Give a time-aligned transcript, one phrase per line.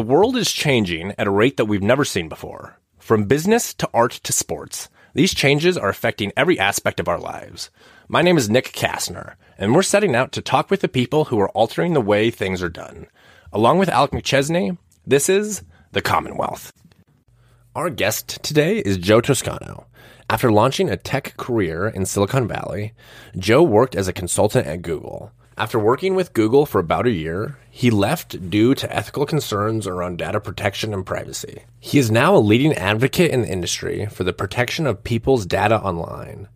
[0.00, 2.78] The world is changing at a rate that we've never seen before.
[2.98, 7.68] From business to art to sports, these changes are affecting every aspect of our lives.
[8.08, 11.38] My name is Nick Kastner, and we're setting out to talk with the people who
[11.38, 13.08] are altering the way things are done.
[13.52, 16.72] Along with Alec McChesney, this is The Commonwealth.
[17.76, 19.86] Our guest today is Joe Toscano.
[20.30, 22.94] After launching a tech career in Silicon Valley,
[23.36, 25.30] Joe worked as a consultant at Google.
[25.60, 30.16] After working with Google for about a year, he left due to ethical concerns around
[30.16, 31.64] data protection and privacy.
[31.78, 35.78] He is now a leading advocate in the industry for the protection of people's data
[35.78, 36.48] online.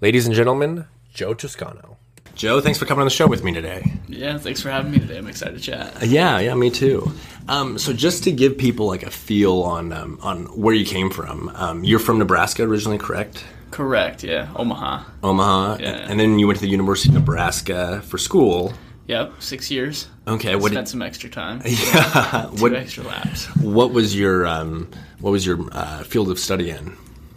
[0.00, 1.98] Ladies and gentlemen, Joe Toscano.
[2.34, 3.92] Joe, thanks for coming on the show with me today.
[4.08, 5.18] Yeah, thanks for having me today.
[5.18, 6.04] I'm excited to chat.
[6.04, 7.12] Yeah, yeah, me too.
[7.46, 11.10] Um, so just to give people like a feel on um, on where you came
[11.10, 13.44] from, um, you're from Nebraska originally, correct?
[13.70, 14.24] Correct.
[14.24, 15.04] Yeah, Omaha.
[15.22, 16.06] Omaha, Yeah.
[16.08, 18.72] and then you went to the University of Nebraska for school.
[19.06, 20.06] Yep, six years.
[20.26, 21.62] Okay, what Spent did, some extra time.
[21.66, 23.46] yeah, Two what extra laps.
[23.56, 26.94] what was your um, what was your uh, field of study in?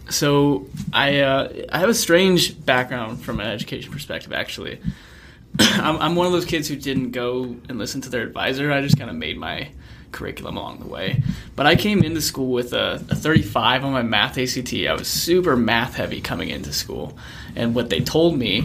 [0.10, 4.34] So I uh, I have a strange background from an education perspective.
[4.34, 4.82] Actually,
[5.60, 8.72] I'm, I'm one of those kids who didn't go and listen to their advisor.
[8.72, 9.70] I just kind of made my
[10.12, 11.22] curriculum along the way.
[11.56, 14.74] But I came into school with a, a 35 on my math ACT.
[14.74, 17.18] I was super math heavy coming into school,
[17.56, 18.62] and what they told me,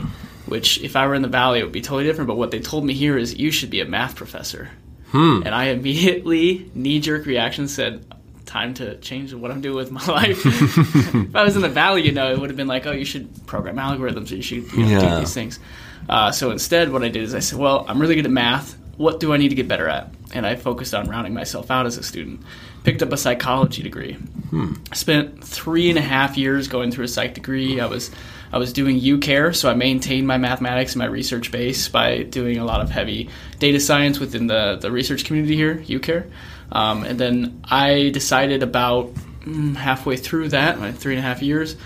[0.46, 2.60] which if I were in the valley it would be totally different, but what they
[2.60, 4.70] told me here is you should be a math professor.
[5.12, 8.04] And I immediately knee jerk reaction said.
[8.44, 10.40] Time to change what I'm doing with my life.
[10.46, 13.04] if I was in the valley, you know, it would have been like, oh, you
[13.04, 15.14] should program algorithms, or you should you know, Yeah.
[15.14, 15.58] do these things.
[16.08, 18.76] Uh, so instead, what I did is I said, well, I'm really good at math.
[18.96, 20.10] What do I need to get better at?
[20.32, 22.40] And I focused on rounding myself out as a student.
[22.84, 24.16] Picked up a psychology degree.
[24.90, 27.80] I spent three and a half years going through a psych degree.
[27.80, 28.10] I was
[28.52, 32.58] I was doing UCare, so I maintained my mathematics and my research base by doing
[32.58, 36.30] a lot of heavy data science within the, the research community here, UCare.
[36.70, 41.42] Um, and then I decided about mm, halfway through that, my three and a half
[41.42, 41.76] years,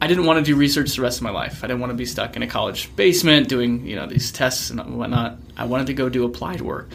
[0.00, 1.64] I didn't want to do research the rest of my life.
[1.64, 4.70] I didn't want to be stuck in a college basement doing, you know, these tests
[4.70, 5.38] and whatnot.
[5.56, 6.90] I wanted to go do applied work.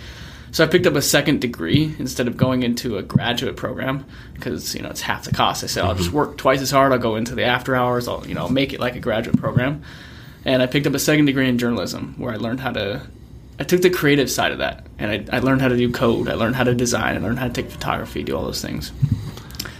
[0.51, 4.75] So I picked up a second degree instead of going into a graduate program because,
[4.75, 5.63] you know, it's half the cost.
[5.63, 6.17] I said, I'll just mm-hmm.
[6.17, 6.91] work twice as hard.
[6.91, 8.07] I'll go into the after hours.
[8.07, 9.81] I'll, you know, make it like a graduate program.
[10.43, 13.01] And I picked up a second degree in journalism where I learned how to,
[13.59, 16.27] I took the creative side of that and I, I learned how to do code.
[16.27, 17.15] I learned how to design.
[17.15, 18.91] I learned how to take photography, do all those things.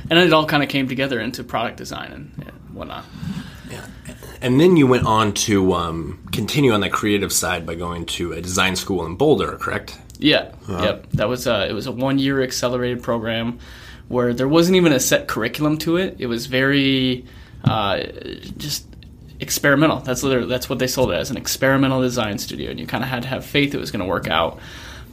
[0.10, 3.06] And it all kind of came together into product design and, whatnot.
[4.42, 8.34] And then you went on to um, continue on that creative side by going to
[8.34, 10.00] a design school in Boulder, correct?
[10.18, 11.08] Yeah, yep.
[11.12, 13.60] That was a, it was a one year accelerated program
[14.08, 16.18] where there wasn't even a set curriculum to it.
[16.20, 17.26] It was very
[17.64, 18.04] uh,
[18.58, 18.86] just
[19.40, 20.00] experimental.
[20.00, 23.04] That's literally that's what they sold it as an experimental design studio, and you kind
[23.04, 24.60] of had to have faith it was going to work out.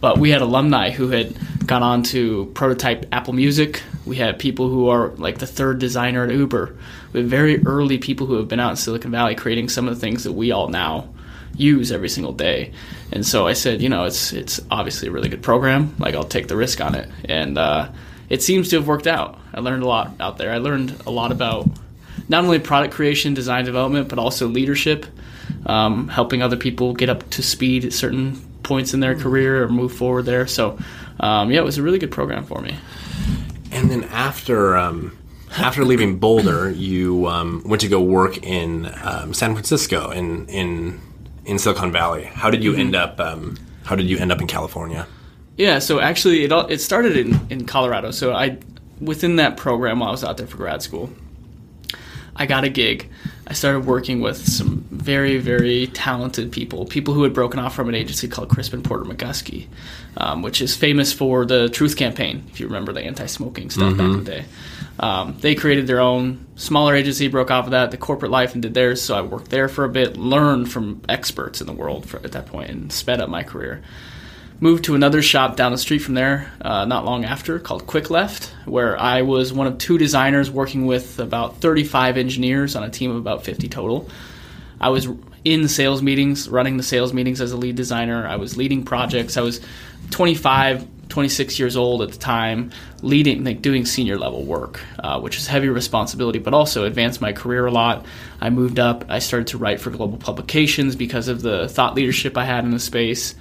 [0.00, 1.36] But we had alumni who had
[1.66, 3.82] gone on to prototype Apple Music.
[4.06, 6.76] We had people who are like the third designer at Uber.
[7.12, 9.94] We have very early people who have been out in Silicon Valley creating some of
[9.94, 11.08] the things that we all now
[11.56, 12.72] use every single day.
[13.12, 15.94] And so I said, you know, it's it's obviously a really good program.
[15.98, 17.90] Like I'll take the risk on it, and uh,
[18.28, 19.38] it seems to have worked out.
[19.52, 20.52] I learned a lot out there.
[20.52, 21.68] I learned a lot about
[22.28, 25.06] not only product creation, design development, but also leadership,
[25.66, 29.68] um, helping other people get up to speed at certain points in their career or
[29.68, 30.46] move forward there.
[30.46, 30.78] So,
[31.18, 32.76] um, yeah, it was a really good program for me.
[33.72, 35.18] And then after um,
[35.56, 41.00] after leaving Boulder, you um, went to go work in um, San Francisco in in
[41.44, 42.24] in Silicon Valley.
[42.24, 43.18] How did you end up?
[43.18, 45.06] Um, how did you end up in California?
[45.56, 48.12] Yeah, so actually, it all, it started in, in Colorado.
[48.12, 48.58] So I,
[49.00, 51.10] within that program, while I was out there for grad school,
[52.36, 53.10] I got a gig.
[53.48, 57.88] I started working with some very, very talented people, people who had broken off from
[57.88, 59.68] an agency called Crispin Porter Bogusky,
[60.18, 63.96] um, which is famous for the Truth Campaign, if you remember the anti smoking stuff
[63.96, 64.44] back in the day.
[65.00, 68.60] Um, they created their own smaller agency, broke off of that, the corporate life, and
[68.60, 69.00] did theirs.
[69.00, 72.32] So I worked there for a bit, learned from experts in the world for, at
[72.32, 73.82] that point, and sped up my career
[74.60, 78.10] moved to another shop down the street from there uh, not long after called Quick
[78.10, 82.90] Left, where I was one of two designers working with about 35 engineers on a
[82.90, 84.08] team of about 50 total.
[84.80, 85.08] I was
[85.44, 88.26] in sales meetings, running the sales meetings as a lead designer.
[88.26, 89.36] I was leading projects.
[89.36, 89.60] I was
[90.10, 92.72] 25, 26 years old at the time,
[93.02, 97.32] leading, like doing senior level work, uh, which is heavy responsibility, but also advanced my
[97.32, 98.06] career a lot.
[98.40, 99.04] I moved up.
[99.08, 102.72] I started to write for global publications because of the thought leadership I had in
[102.72, 103.34] the space.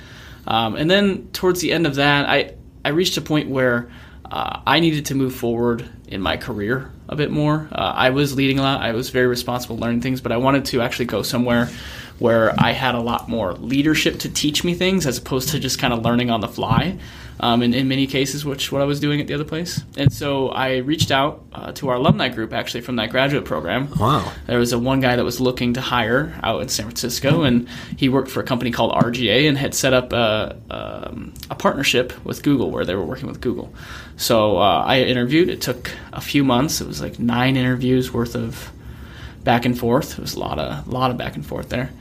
[0.48, 3.90] Um, and then towards the end of that, I, I reached a point where
[4.26, 7.68] uh, I needed to move forward in my career a bit more.
[7.72, 8.82] Uh, I was leading a lot.
[8.82, 11.70] I was very responsible learning things, but I wanted to actually go somewhere
[12.20, 15.80] where I had a lot more leadership to teach me things as opposed to just
[15.80, 16.98] kind of learning on the fly.
[17.40, 20.12] Um, in, in many cases, which what I was doing at the other place, and
[20.12, 23.92] so I reached out uh, to our alumni group actually from that graduate program.
[23.92, 24.32] Wow.
[24.48, 27.70] There was a one guy that was looking to hire out in San Francisco, and
[27.96, 32.12] he worked for a company called RGA and had set up a, um, a partnership
[32.26, 33.72] with Google where they were working with Google.
[34.16, 35.50] So uh, I interviewed.
[35.50, 36.82] It took a few months.
[36.82, 38.72] It was like nine interviews worth of
[39.44, 40.18] back and forth.
[40.18, 41.92] It was a lot of a lot of back and forth there.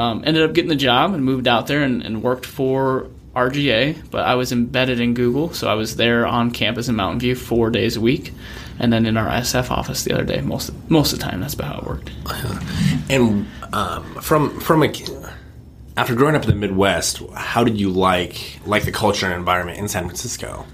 [0.00, 3.06] Um, ended up getting the job and moved out there and, and worked for
[3.36, 7.20] RGA, but I was embedded in Google, so I was there on campus in Mountain
[7.20, 8.32] View four days a week,
[8.78, 10.40] and then in our SF office the other day.
[10.40, 12.10] Most most of the time, that's about how it worked.
[13.10, 14.92] And um, from from a
[15.98, 19.78] after growing up in the Midwest, how did you like like the culture and environment
[19.78, 20.64] in San Francisco?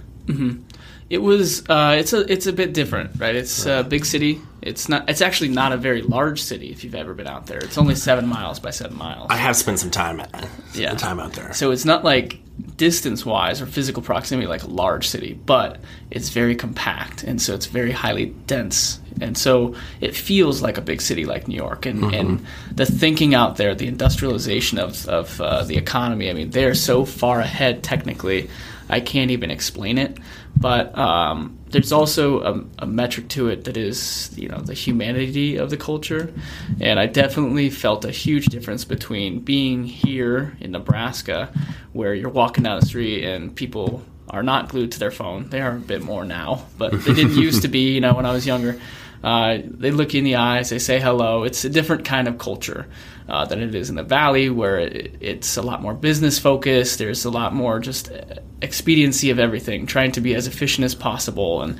[1.08, 3.34] It was uh, it's a it's a bit different, right?
[3.34, 4.40] It's a big city.
[4.60, 5.08] It's not.
[5.08, 7.58] It's actually not a very large city if you've ever been out there.
[7.58, 9.28] It's only seven miles by seven miles.
[9.30, 10.88] I have spent some time at Yeah.
[10.90, 11.52] some time out there.
[11.52, 12.40] So it's not like
[12.76, 15.78] distance wise or physical proximity like a large city, but
[16.10, 18.98] it's very compact and so it's very highly dense.
[19.20, 21.86] And so it feels like a big city like New York.
[21.86, 26.50] And, and the thinking out there, the industrialization of, of uh, the economy, I mean,
[26.50, 28.48] they're so far ahead technically,
[28.88, 30.18] I can't even explain it.
[30.56, 35.56] But um, there's also a, a metric to it that is, you know, the humanity
[35.56, 36.32] of the culture.
[36.80, 41.52] And I definitely felt a huge difference between being here in Nebraska,
[41.92, 45.50] where you're walking down the street and people are not glued to their phone.
[45.50, 48.26] They are a bit more now, but they didn't used to be, you know, when
[48.26, 48.80] I was younger.
[49.22, 51.44] Uh, they look you in the eyes, they say hello.
[51.44, 52.86] It's a different kind of culture
[53.28, 56.98] uh, than it is in the valley, where it, it's a lot more business focused.
[56.98, 58.10] There's a lot more just
[58.62, 61.62] expediency of everything, trying to be as efficient as possible.
[61.62, 61.78] And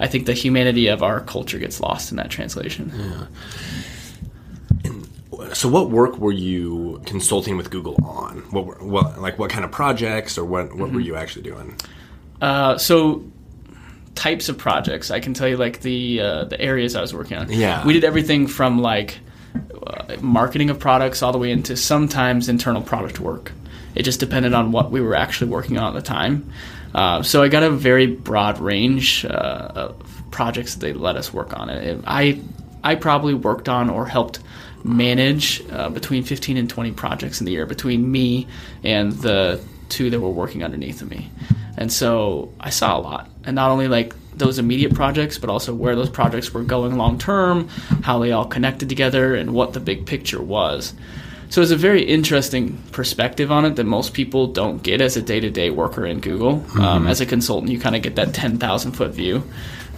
[0.00, 2.92] I think the humanity of our culture gets lost in that translation.
[2.94, 3.26] Yeah.
[5.52, 8.38] So, what work were you consulting with Google on?
[8.50, 11.76] What, were, what like what kind of projects or what what were you actually doing?
[12.40, 13.24] Uh, so
[14.14, 17.36] types of projects i can tell you like the uh, the areas i was working
[17.36, 17.84] on Yeah.
[17.86, 19.18] we did everything from like
[19.86, 23.52] uh, marketing of products all the way into sometimes internal product work
[23.94, 26.50] it just depended on what we were actually working on at the time
[26.94, 29.28] uh, so i got a very broad range uh,
[29.74, 32.40] of projects that they let us work on it i
[32.84, 34.40] i probably worked on or helped
[34.84, 38.46] manage uh, between 15 and 20 projects in the year between me
[38.84, 41.30] and the two that were working underneath of me.
[41.76, 43.28] And so I saw a lot.
[43.44, 47.18] And not only like those immediate projects, but also where those projects were going long
[47.18, 47.68] term,
[48.02, 50.92] how they all connected together, and what the big picture was.
[51.48, 55.22] So it's a very interesting perspective on it that most people don't get as a
[55.22, 56.64] day to day worker in Google.
[56.80, 59.44] Um, as a consultant, you kind of get that 10,000 foot view.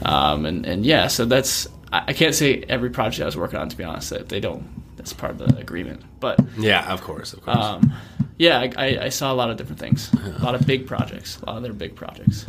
[0.05, 3.69] Um, and, and yeah, so that's, I can't say every project I was working on,
[3.70, 4.62] to be honest, that they don't,
[4.96, 6.02] that's part of the agreement.
[6.20, 7.56] But Yeah, of course, of course.
[7.56, 7.94] um,
[8.37, 11.40] yeah, I, I, I saw a lot of different things, a lot of big projects,
[11.43, 12.44] a lot of their big projects.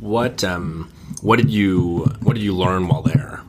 [0.00, 0.90] what um
[1.22, 3.40] what did you what did you learn while there?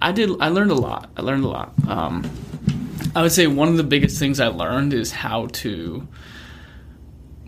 [0.00, 0.30] I did.
[0.40, 1.10] I learned a lot.
[1.16, 1.72] I learned a lot.
[1.86, 2.28] Um,
[3.14, 6.06] I would say one of the biggest things I learned is how to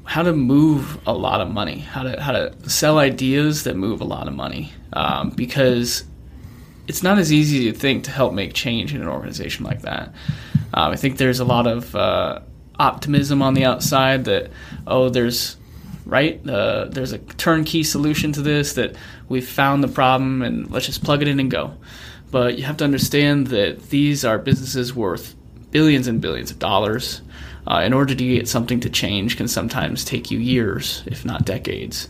[0.04, 4.00] how to move a lot of money, how to how to sell ideas that move
[4.00, 6.05] a lot of money, um, because
[6.88, 10.12] it's not as easy to think to help make change in an organization like that.
[10.74, 12.40] Um, I think there's a lot of uh,
[12.79, 14.50] optimism on the outside that
[14.86, 15.56] oh, there's
[16.10, 16.46] right?
[16.46, 18.96] Uh, there's a turnkey solution to this that
[19.29, 21.72] we've found the problem and let's just plug it in and go.
[22.31, 25.36] But you have to understand that these are businesses worth
[25.70, 27.22] billions and billions of dollars.
[27.67, 31.44] Uh, in order to get something to change can sometimes take you years, if not
[31.44, 32.08] decades.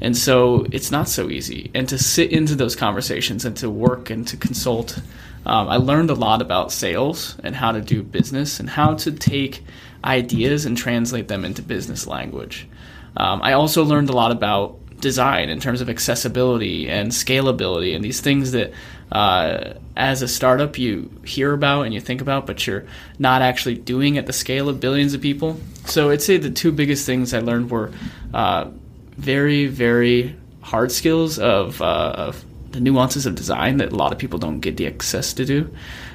[0.00, 1.70] And so it's not so easy.
[1.74, 4.98] And to sit into those conversations and to work and to consult,
[5.44, 9.12] um, I learned a lot about sales and how to do business and how to
[9.12, 9.64] take
[10.04, 12.68] ideas and translate them into business language.
[13.16, 18.04] Um, I also learned a lot about design in terms of accessibility and scalability and
[18.04, 18.72] these things that
[19.10, 22.86] uh, as a startup you hear about and you think about but you're
[23.18, 25.60] not actually doing at the scale of billions of people.
[25.86, 27.90] So i'd say the two biggest things i learned were
[28.32, 28.70] uh,
[29.16, 34.18] very very hard skills of, uh, of the nuances of design that a lot of
[34.18, 35.70] people don't get the access to do.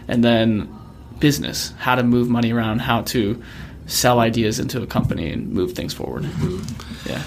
[0.08, 0.74] And then
[1.20, 3.42] business how to move money around how to
[3.88, 6.30] sell ideas into a company and move things forward
[7.06, 7.24] yeah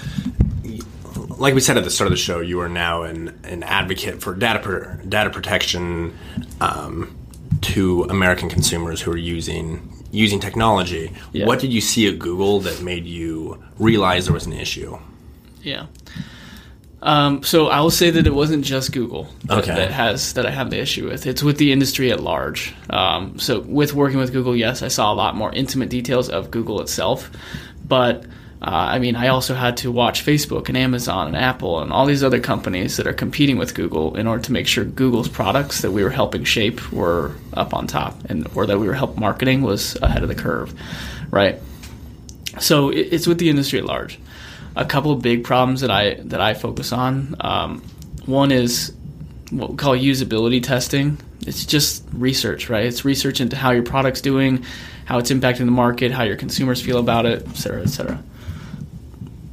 [1.41, 4.21] like we said at the start of the show, you are now an, an advocate
[4.21, 6.15] for data per, data protection
[6.61, 7.17] um,
[7.61, 11.11] to American consumers who are using using technology.
[11.31, 11.45] Yeah.
[11.47, 14.99] What did you see at Google that made you realize there was an issue?
[15.61, 15.87] Yeah.
[17.03, 19.73] Um, so I will say that it wasn't just Google that, Okay.
[19.73, 21.25] that has that I have the issue with.
[21.25, 22.73] It's with the industry at large.
[22.91, 26.51] Um, so with working with Google, yes, I saw a lot more intimate details of
[26.51, 27.31] Google itself,
[27.87, 28.25] but
[28.61, 32.05] uh, I mean, I also had to watch Facebook and Amazon and Apple and all
[32.05, 35.81] these other companies that are competing with Google in order to make sure Google's products
[35.81, 39.17] that we were helping shape were up on top, and or that we were help
[39.17, 40.71] marketing was ahead of the curve,
[41.31, 41.59] right?
[42.59, 44.19] So it, it's with the industry at large.
[44.75, 47.35] A couple of big problems that I that I focus on.
[47.39, 47.81] Um,
[48.25, 48.93] one is
[49.49, 51.17] what we call usability testing.
[51.45, 52.85] It's just research, right?
[52.85, 54.63] It's research into how your product's doing,
[55.05, 58.23] how it's impacting the market, how your consumers feel about it, et cetera, et cetera.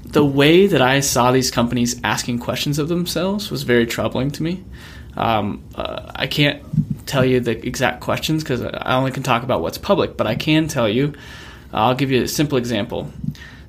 [0.04, 4.42] The way that I saw these companies asking questions of themselves was very troubling to
[4.42, 4.64] me.
[5.16, 6.62] Um, uh, I can't
[7.06, 10.34] tell you the exact questions because I only can talk about what's public, but I
[10.36, 11.14] can tell you.
[11.72, 13.10] I'll give you a simple example.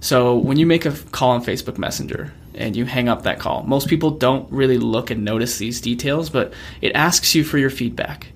[0.01, 3.63] So when you make a call on Facebook Messenger and you hang up that call,
[3.63, 7.69] most people don't really look and notice these details, but it asks you for your
[7.69, 8.27] feedback.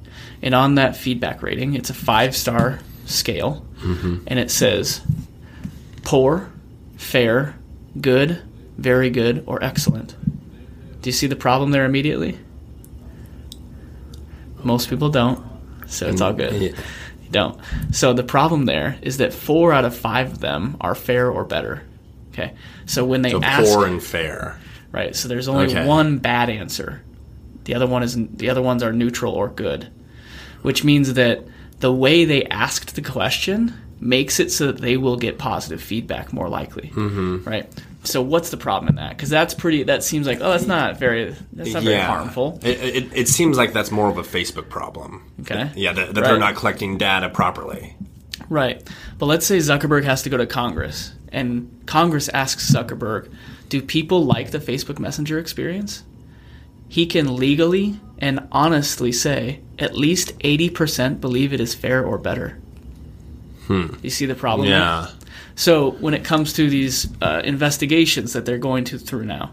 [0.41, 4.17] And on that feedback rating, it's a five star scale, mm-hmm.
[4.27, 5.01] and it says
[6.03, 6.51] poor,
[6.97, 7.55] fair,
[7.99, 8.41] good,
[8.77, 10.15] very good, or excellent.
[11.01, 12.39] Do you see the problem there immediately?
[14.63, 15.45] Most people don't,
[15.87, 16.75] so it's all good.
[17.33, 17.59] Don't.
[17.91, 21.43] So the problem there is that four out of five of them are fair or
[21.43, 21.83] better.
[22.31, 22.53] Okay.
[22.85, 24.57] So when they So ask, poor and fair.
[24.91, 25.15] right?
[25.15, 25.85] So there's only Okay.
[25.85, 27.01] one bad answer.
[27.65, 29.87] The other one is the other ones are neutral or good,
[30.61, 31.41] which means that
[31.79, 36.33] the way they asked the question makes it so that they will get positive feedback
[36.33, 37.43] more likely, mm-hmm.
[37.49, 37.69] right?
[38.03, 39.11] So what's the problem in that?
[39.15, 39.83] Because that's pretty.
[39.83, 41.35] That seems like oh, that's not very.
[41.53, 42.59] That's not very harmful.
[42.61, 45.31] It, it, it seems like that's more of a Facebook problem.
[45.41, 45.71] Okay.
[45.75, 46.27] Yeah, that, that Right.
[46.29, 47.95] they're not collecting data properly.
[48.49, 48.85] Right.
[49.17, 53.31] But let's say Zuckerberg has to go to Congress, and Congress asks Zuckerberg,
[53.69, 56.03] Do people like the Facebook Messenger experience?
[56.89, 62.59] He can legally and honestly say at least 80% believe it is fair or better.
[63.67, 63.95] Hmm.
[64.03, 64.67] You see the problem?
[64.67, 65.07] Yeah.
[65.55, 69.51] So when it comes to these uh, investigations that they're going to through now,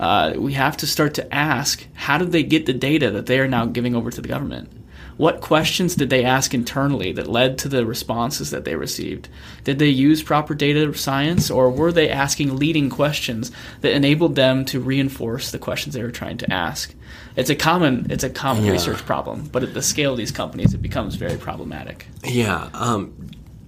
[0.00, 3.38] uh, we have to start to ask: How did they get the data that they
[3.38, 4.70] are now giving over to the government?
[5.16, 9.28] What questions did they ask internally that led to the responses that they received?
[9.62, 13.52] Did they use proper data science, or were they asking leading questions
[13.82, 16.92] that enabled them to reinforce the questions they were trying to ask?
[17.36, 18.72] It's a common it's a common Yeah.
[18.72, 22.08] research problem, but at the scale of these companies, it becomes very problematic.
[22.24, 22.68] Yeah.
[22.74, 23.12] Um,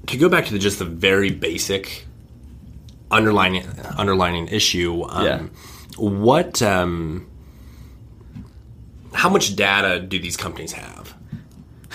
[0.06, 2.06] to go back to the, just the very basic
[3.10, 3.64] underlining
[3.96, 5.04] underlining issue.
[5.08, 5.42] Um, Yeah.
[5.98, 6.60] What?
[6.62, 7.26] Um,
[9.12, 11.14] how much data do these companies have?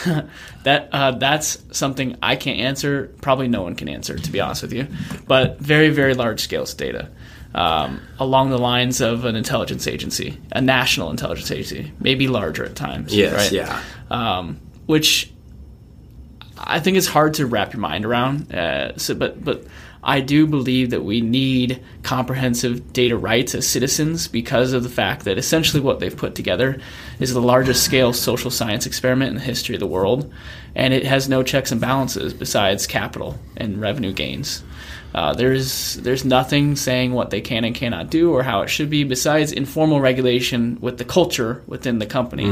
[0.63, 3.11] That uh, that's something I can't answer.
[3.21, 4.87] Probably no one can answer, to be honest with you.
[5.27, 7.09] But very very large scales data,
[7.55, 12.75] um, along the lines of an intelligence agency, a national intelligence agency, maybe larger at
[12.75, 13.15] times.
[13.15, 13.33] Yes.
[13.33, 13.51] right?
[13.51, 13.81] Yeah.
[14.11, 15.31] um, which
[16.63, 18.53] I think it's hard to wrap your mind around.
[18.53, 19.65] Uh, so, but but
[20.03, 25.25] I do believe that we need comprehensive data rights as citizens because of the fact
[25.25, 26.79] that essentially what they've put together
[27.19, 30.31] is the largest scale social science experiment in the history of the world,
[30.75, 34.63] and it has no checks and balances besides capital and revenue gains.
[35.13, 38.89] Uh, there's there's nothing saying what they can and cannot do or how it should
[38.89, 42.45] be besides informal regulation with the culture within the company,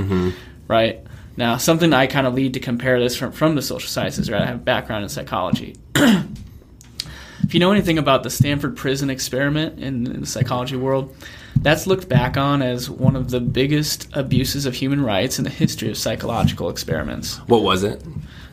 [0.67, 0.99] right?
[1.39, 4.41] Now, something I kind of lead to compare this from, from the social sciences, right?
[4.41, 5.77] I have a background in psychology.
[5.95, 11.15] if you know anything about the Stanford prison experiment in, in the psychology world,
[11.55, 15.49] that's looked back on as one of the biggest abuses of human rights in the
[15.49, 17.37] history of psychological experiments.
[17.47, 18.03] What was it?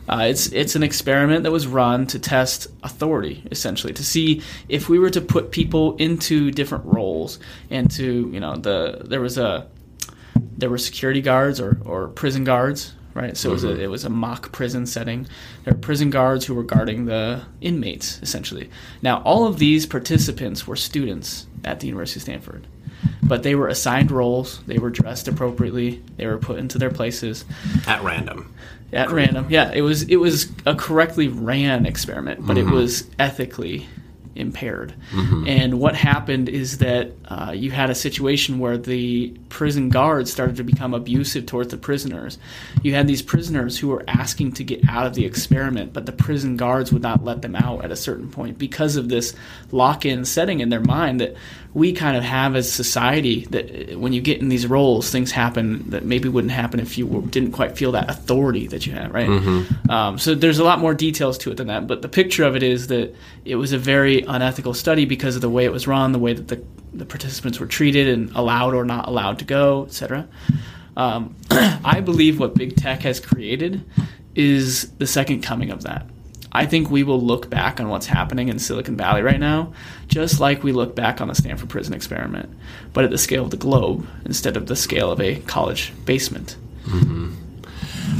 [0.07, 4.87] Uh, it's it's an experiment that was run to test authority, essentially, to see if
[4.87, 7.37] we were to put people into different roles
[7.69, 9.67] and to you know the there was a
[10.57, 13.35] there were security guards or, or prison guards, right?
[13.35, 13.81] So it was a mm-hmm.
[13.81, 15.27] it was a mock prison setting.
[15.63, 18.69] There were prison guards who were guarding the inmates, essentially.
[19.01, 22.67] Now all of these participants were students at the University of Stanford.
[23.21, 27.45] But they were assigned roles, they were dressed appropriately, they were put into their places
[27.85, 28.53] At random.
[28.91, 29.47] at random.
[29.49, 32.73] Yeah, it was it was a correctly ran experiment, but it mm-hmm.
[32.73, 33.87] was ethically
[34.37, 34.93] impaired.
[35.47, 40.55] And what happened is that uh, you had a situation where the prison guards started
[40.57, 42.37] to become abusive towards the prisoners.
[42.83, 46.11] You had these prisoners who were asking to get out of the experiment, but the
[46.11, 49.35] prison guards would not let them out at a certain point because of this
[49.71, 51.35] lock-in setting in their mind that
[51.77, 55.31] we kind of have as society that uh, when you get in these roles, things
[55.31, 58.93] happen that maybe wouldn't happen if you were- didn't quite feel that authority that you
[58.93, 59.29] have, right?
[59.89, 62.55] Um, so there's a lot more details to it than that, but the picture of
[62.55, 63.15] it is that
[63.45, 66.33] it was a very unethical study because of the way it was run, the way
[66.33, 66.59] that the,
[66.93, 70.27] the participants were treated and allowed or not allowed to go, etc.
[70.95, 73.83] Um, I believe what big tech has created
[74.35, 76.07] is the second coming of that.
[76.51, 79.73] I think we will look back on what's happening in Silicon Valley right now,
[80.07, 82.49] just like we look back on the Stanford prison experiment,
[82.93, 86.55] but at the scale of the globe instead of the scale of a college basement.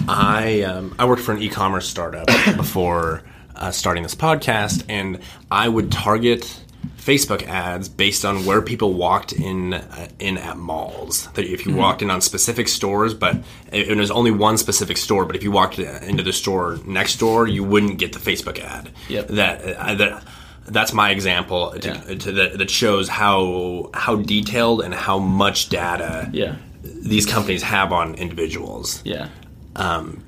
[0.09, 3.23] I um, I worked for an e-commerce startup before
[3.55, 5.19] uh, starting this podcast, and
[5.49, 6.63] I would target
[6.97, 11.27] Facebook ads based on where people walked in uh, in at malls.
[11.33, 13.35] That if you walked in on specific stores, but
[13.71, 17.17] it, it was only one specific store, but if you walked into the store next
[17.19, 18.91] door, you wouldn't get the Facebook ad.
[19.09, 19.27] Yep.
[19.27, 20.23] That uh, that.
[20.69, 22.15] That's my example to, Yeah.
[22.17, 26.55] to that, that shows how how detailed and how much data Yeah.
[26.83, 29.01] these companies have on individuals.
[29.05, 29.29] Yeah.
[29.77, 30.23] Um,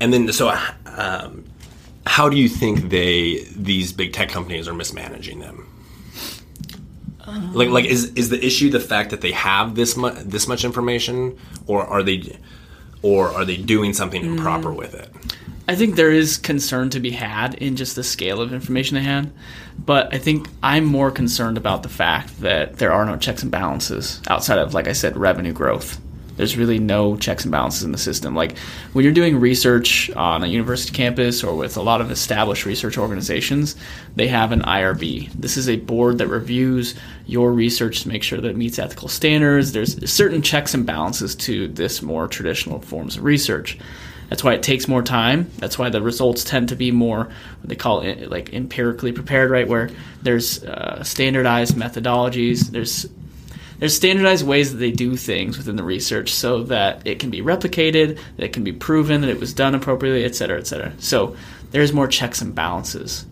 [0.00, 0.54] And then, so
[0.86, 1.44] um,
[2.06, 5.66] how do you think they these big tech companies are mismanaging them?
[7.26, 10.64] Like, like is is the issue the fact that they have this much this much
[10.64, 12.38] information, or are they,
[13.02, 14.76] or are they doing something improper mm.
[14.76, 15.08] with it?
[15.68, 19.02] I think there is concern to be had in just the scale of information they
[19.02, 19.32] had,
[19.78, 23.50] but I think I'm more concerned about the fact that there are no checks and
[23.50, 26.00] balances outside of, like I said, revenue growth.
[26.36, 28.34] There's really no checks and balances in the system.
[28.34, 28.58] Like
[28.92, 32.98] when you're doing research on a university campus or with a lot of established research
[32.98, 33.76] organizations,
[34.16, 35.32] they have an IRB.
[35.32, 36.94] This is a board that reviews
[37.26, 39.72] your research to make sure that it meets ethical standards.
[39.72, 43.78] There's certain checks and balances to this more traditional forms of research.
[44.32, 45.50] That's why it takes more time.
[45.58, 49.50] That's why the results tend to be more what they call it like empirically prepared,
[49.50, 49.68] right?
[49.68, 49.90] Where
[50.22, 52.70] there's uh, standardized methodologies.
[52.70, 53.06] There's
[53.82, 57.42] there's standardized ways that they do things within the research so that it can be
[57.42, 60.92] replicated, that it can be proven that it was done appropriately, et cetera, et cetera.
[61.00, 61.34] So
[61.72, 63.26] there's more checks and balances.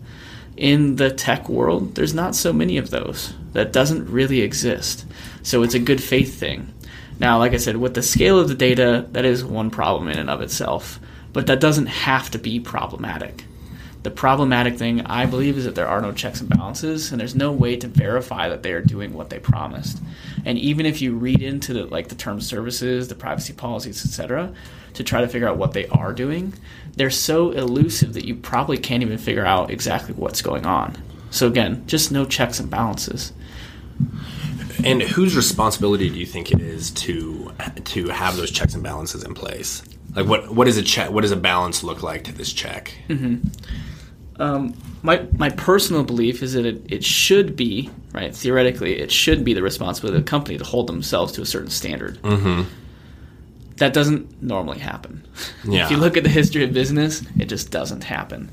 [0.57, 3.33] In the tech world, there's not so many of those.
[3.53, 5.05] That doesn't really exist.
[5.41, 6.73] So it's a good faith thing.
[7.17, 10.19] Now, like I said, with the scale of the data, that is one problem in
[10.19, 10.99] and of itself,
[11.31, 13.45] but that doesn't have to be problematic.
[14.03, 17.35] The problematic thing, I believe, is that there are no checks and balances, and there's
[17.35, 20.01] no way to verify that they are doing what they promised.
[20.43, 24.53] And even if you read into the like the term services, the privacy policies, etc.,
[24.93, 26.53] to try to figure out what they are doing,
[26.95, 30.97] they're so elusive that you probably can't even figure out exactly what's going on.
[31.29, 33.33] So again, just no checks and balances.
[34.83, 37.51] And whose responsibility do you think it is to
[37.85, 39.83] to have those checks and balances in place?
[40.15, 41.11] Like, what what is a check?
[41.11, 42.93] What does a balance look like to this check?
[43.07, 43.47] Mm-hmm.
[45.03, 49.53] My my personal belief is that it, it should be right theoretically it should be
[49.53, 52.63] the responsibility of the company to hold themselves to a certain standard mm-hmm.
[53.77, 55.23] that doesn't normally happen
[55.63, 55.85] Yeah.
[55.85, 58.51] if you look at the history of business it just doesn't happen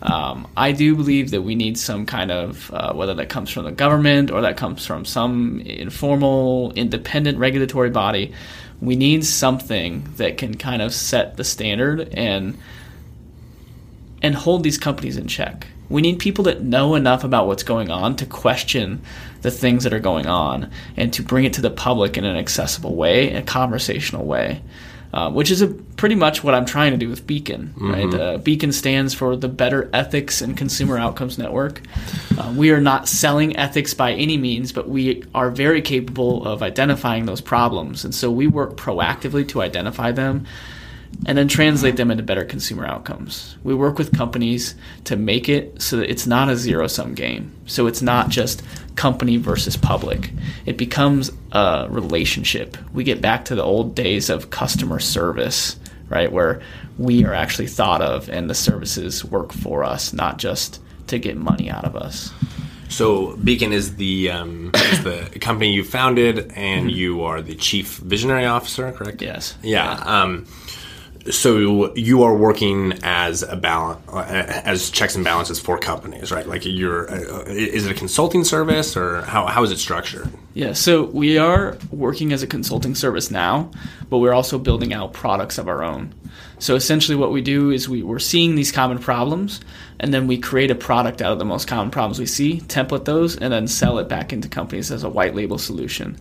[0.00, 3.64] um, I do believe that we need some kind of uh, whether that comes from
[3.64, 8.32] the government or that comes from some informal independent regulatory body
[8.80, 12.56] we need something that can kind of set the standard and
[14.22, 15.66] and hold these companies in check.
[15.88, 19.00] We need people that know enough about what's going on to question
[19.42, 22.36] the things that are going on and to bring it to the public in an
[22.36, 24.60] accessible way, a conversational way,
[25.14, 27.72] uh, which is a, pretty much what I'm trying to do with Beacon.
[27.78, 28.12] Right?
[28.12, 31.80] Uh, Beacon stands for the Better Ethics and Consumer Outcomes Network.
[32.36, 36.62] Uh, we are not selling ethics by any means, but we are very capable of
[36.62, 40.44] identifying those problems, and so we work proactively to identify them
[41.26, 43.56] and then translate them into better consumer outcomes.
[43.64, 47.52] We work with companies to make it so that it's not a zero sum game.
[47.66, 48.62] So it's not just
[48.96, 50.30] company versus public.
[50.64, 52.76] It becomes a relationship.
[52.92, 56.30] We get back to the old days of customer service, right?
[56.30, 56.62] Where
[56.98, 61.36] we are actually thought of and the services work for us, not just to get
[61.36, 62.32] money out of us.
[62.88, 67.98] So Beacon is the um, is the company you founded, and you are the chief
[67.98, 69.20] visionary officer, correct?
[69.20, 69.56] Yes.
[69.62, 69.92] Yeah.
[69.92, 70.46] Um,
[71.30, 76.46] so you are working as a balance, as checks and balances for companies, right?
[76.46, 80.30] Like you're, uh, is it a consulting service or how, how is it structured?
[80.54, 83.70] Yeah, so we are working as a consulting service now,
[84.10, 86.14] but we're also building out products of our own.
[86.58, 89.60] So essentially, what we do is we, we're seeing these common problems,
[90.00, 93.04] and then we create a product out of the most common problems we see, template
[93.04, 96.18] those, and then sell it back into companies as a white label solution.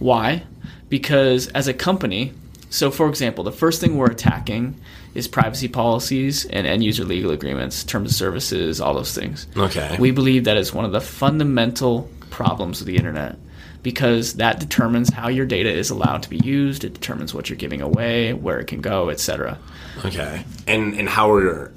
[0.00, 0.42] Why?
[0.88, 2.32] Because as a company,
[2.70, 4.80] so for example, the first thing we're attacking
[5.14, 9.46] is privacy policies and end user legal agreements, terms of services, all those things.
[9.56, 9.96] Okay.
[10.00, 13.36] We believe that is one of the fundamental problems of the internet
[13.82, 16.84] because that determines how your data is allowed to be used.
[16.84, 19.58] It determines what you're giving away, where it can go, etc.
[20.04, 20.44] Okay.
[20.66, 21.72] And and how are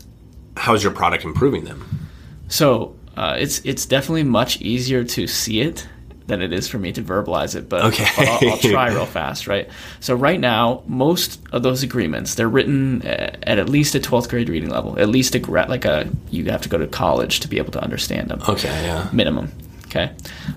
[0.55, 2.07] how is your product improving them?
[2.47, 5.87] So Uh, it's it's definitely much easier to see it
[6.27, 8.07] than it is for me to verbalize it, but, Okay.
[8.17, 9.69] I'll, I'll try real fast, right?
[9.99, 14.49] So right now, most of those agreements they're written at, at least a 12th grade
[14.49, 17.57] reading level, at least a like a you have to go to college to be
[17.57, 19.09] able to understand them Okay, yeah.
[19.11, 19.51] minimum.
[19.87, 20.11] Okay.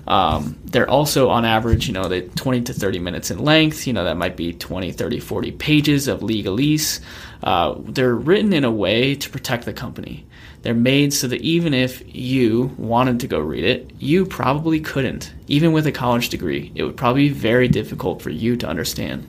[0.07, 3.85] Um, they're also on average, you know, they 20 to 30 minutes in length.
[3.85, 7.01] You know, that might be 20, 30, 40 pages of legalese.
[7.43, 10.25] Uh, they're written in a way to protect the company.
[10.67, 15.33] They're made so that even if you wanted to go read it, you probably couldn't.
[15.47, 19.25] Even with a college degree, it would probably be very difficult for you to understand.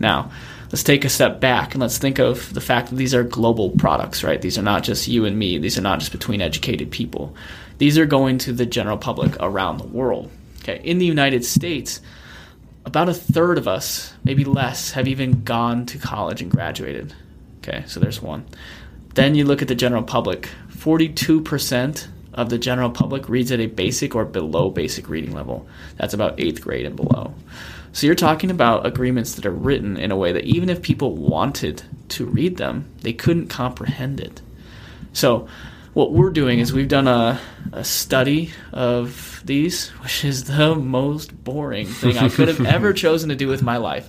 [0.00, 0.32] Now,
[0.72, 3.70] let's take a step back and let's think of the fact that these are global
[3.70, 4.42] products, right?
[4.42, 5.56] These are not just you and me.
[5.56, 7.32] These are not just between educated people.
[7.78, 10.32] These are going to the general public around the world.
[10.62, 12.00] Okay, in the United States,
[12.84, 17.14] about a third of us, maybe less, have even gone to college and graduated.
[17.58, 18.46] Okay, so there's one.
[19.14, 20.48] Then you look at the general public.
[20.82, 25.66] 42% of the general public reads at a basic or below basic reading level.
[25.96, 27.34] That's about eighth grade and below.
[27.92, 31.14] So you're talking about agreements that are written in a way that even if people
[31.14, 34.40] wanted to read them, they couldn't comprehend it.
[35.12, 35.46] So
[35.92, 37.38] what we're doing is we've done a,
[37.72, 43.28] a study of these, which is the most boring thing I could have ever chosen
[43.28, 44.08] to do with my life.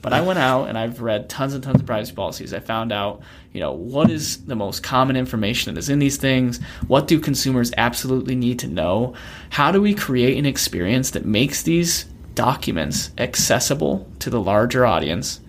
[0.00, 2.54] But I went out and I've read tons and tons of privacy policies.
[2.54, 3.20] I found out,
[3.52, 6.60] you know, what is the most common information that is in these things?
[6.86, 9.14] What do consumers absolutely need to know?
[9.50, 15.40] How do we create an experience that makes these documents accessible to the larger audience,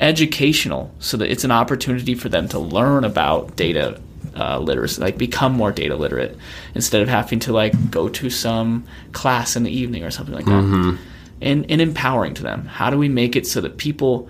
[0.00, 4.00] educational, so that it's an opportunity for them to learn about data
[4.36, 6.36] uh, literacy, like become more data literate,
[6.74, 10.44] instead of having to like go to some class in the evening or something like
[10.44, 10.98] that
[11.44, 12.64] and, and empowering to them.
[12.66, 14.28] How do we make it so that people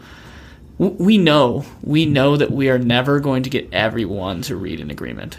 [0.76, 4.90] we know we know that we are never going to get everyone to read an
[4.90, 5.38] agreement.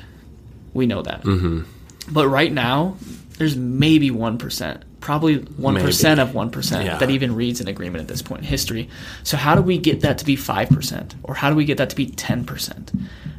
[0.73, 1.23] We know that.
[1.23, 1.63] Mm-hmm.
[2.11, 2.95] But right now,
[3.37, 6.97] there's maybe one percent, probably one percent of one percent Yeah.
[6.97, 8.89] that even reads an agreement at this point in history.
[9.23, 11.77] So how do we get that to be five percent, or how do we get
[11.77, 12.93] that to be ten percent?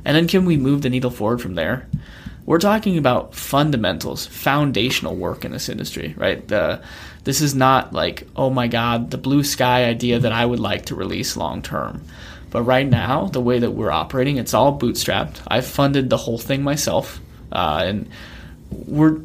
[0.04, 1.88] And then can we move the needle forward from there?
[2.44, 6.46] We're talking about fundamentals, foundational work in this industry, right?
[6.46, 6.80] The,
[7.26, 10.86] this is not like, oh my God, the blue sky idea that I would like
[10.86, 12.04] to release long term.
[12.50, 15.40] But right now, the way that we're operating, it's all bootstrapped.
[15.48, 18.08] I've funded the whole thing myself, uh, and
[18.70, 19.20] we're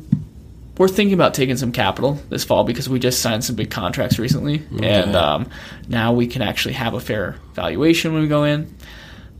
[0.80, 4.18] we're thinking about taking some capital this fall because we just signed some big contracts
[4.18, 5.50] recently, and um,
[5.88, 8.76] now we can actually have a fair valuation when we go in.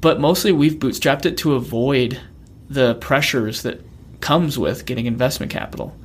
[0.02, 2.22] But mostly, we've bootstrapped it to avoid
[2.70, 3.82] the pressures that
[4.22, 5.98] comes with getting investment capital.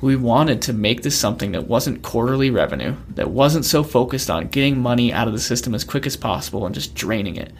[0.00, 4.48] We wanted to make this something that wasn't quarterly revenue, that wasn't so focused on
[4.48, 7.52] getting money out of the system as quick as possible and just draining it.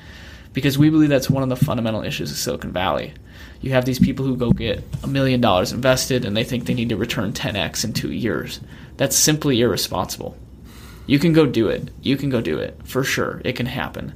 [0.52, 3.14] Because we believe that's one of the fundamental issues of Silicon Valley.
[3.60, 6.74] You have these people who go get a million dollars invested and they think they
[6.74, 8.60] need to return 10x in two years.
[8.96, 10.36] That's simply irresponsible.
[11.06, 11.90] You can go do it.
[12.02, 12.78] You can go do it.
[12.84, 13.40] For sure.
[13.44, 14.14] It can happen.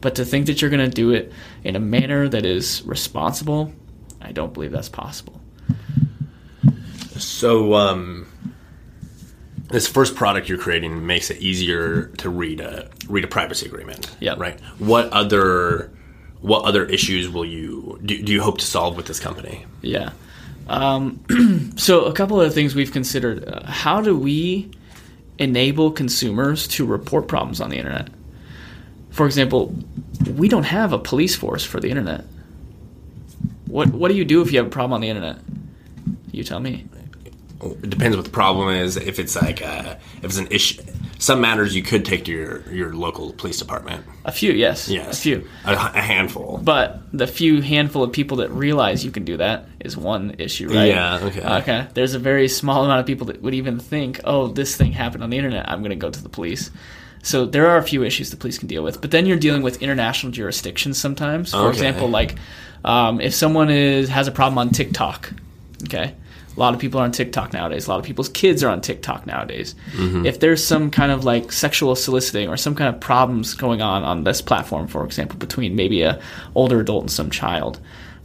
[0.00, 3.72] But to think that you're going to do it in a manner that is responsible,
[4.20, 5.40] I don't believe that's possible.
[7.22, 8.26] So, um,
[9.70, 14.10] this first product you're creating makes it easier to read a read a privacy agreement.
[14.20, 14.38] Yep.
[14.38, 14.60] Right.
[14.78, 15.92] What other
[16.40, 19.66] what other issues will you do, do you hope to solve with this company?
[19.82, 20.12] Yeah.
[20.68, 23.46] Um, so, a couple of things we've considered.
[23.46, 24.70] Uh, how do we
[25.38, 28.08] enable consumers to report problems on the internet?
[29.10, 29.74] For example,
[30.36, 32.24] we don't have a police force for the internet.
[33.66, 35.38] What What do you do if you have a problem on the internet?
[36.32, 36.86] You tell me.
[37.62, 38.96] It depends what the problem is.
[38.96, 40.82] If it's like uh, if it's an issue,
[41.18, 44.04] some matters you could take to your your local police department.
[44.24, 44.88] A few, yes.
[44.88, 45.48] Yes, A few.
[45.64, 46.60] a, a handful.
[46.62, 50.68] But the few handful of people that realize you can do that is one issue,
[50.68, 50.88] right?
[50.88, 51.42] Yeah, okay.
[51.60, 51.86] Okay.
[51.94, 55.22] There's a very small amount of people that would even think, oh, this thing happened
[55.22, 55.68] on the internet.
[55.68, 56.70] I'm going to go to the police.
[57.22, 59.00] So there are a few issues the police can deal with.
[59.02, 61.50] But then you're dealing with international jurisdictions sometimes.
[61.52, 61.68] For Okay.
[61.70, 62.36] example, like
[62.84, 65.30] um, if someone is has a problem on TikTok,
[65.84, 66.14] okay?
[66.56, 67.86] A lot of people are on TikTok nowadays.
[67.86, 69.74] A lot of people's kids are on TikTok nowadays.
[69.92, 70.26] Mm-hmm.
[70.26, 74.02] If there's some kind of like sexual soliciting or some kind of problems going on
[74.02, 76.20] on this platform, for example, between maybe a
[76.54, 77.80] older adult and some child,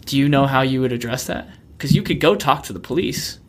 [0.06, 1.48] do you know how you would address that?
[1.78, 3.40] Because you could go talk to the police,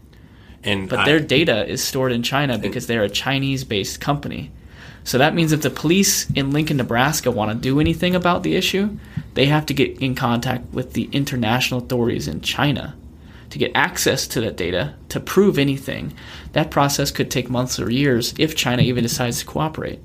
[0.62, 4.51] and but I- their data is stored in China because they're a Chinese-based company.
[5.05, 8.57] So that means if the police in Lincoln, Nebraska want to do anything about the
[8.57, 8.99] issue,
[9.35, 12.95] they have to get in contact with the international authorities in China
[13.59, 16.12] to get access to that data to prove anything.
[16.53, 19.99] That process could take months or years if China even decides to cooperate.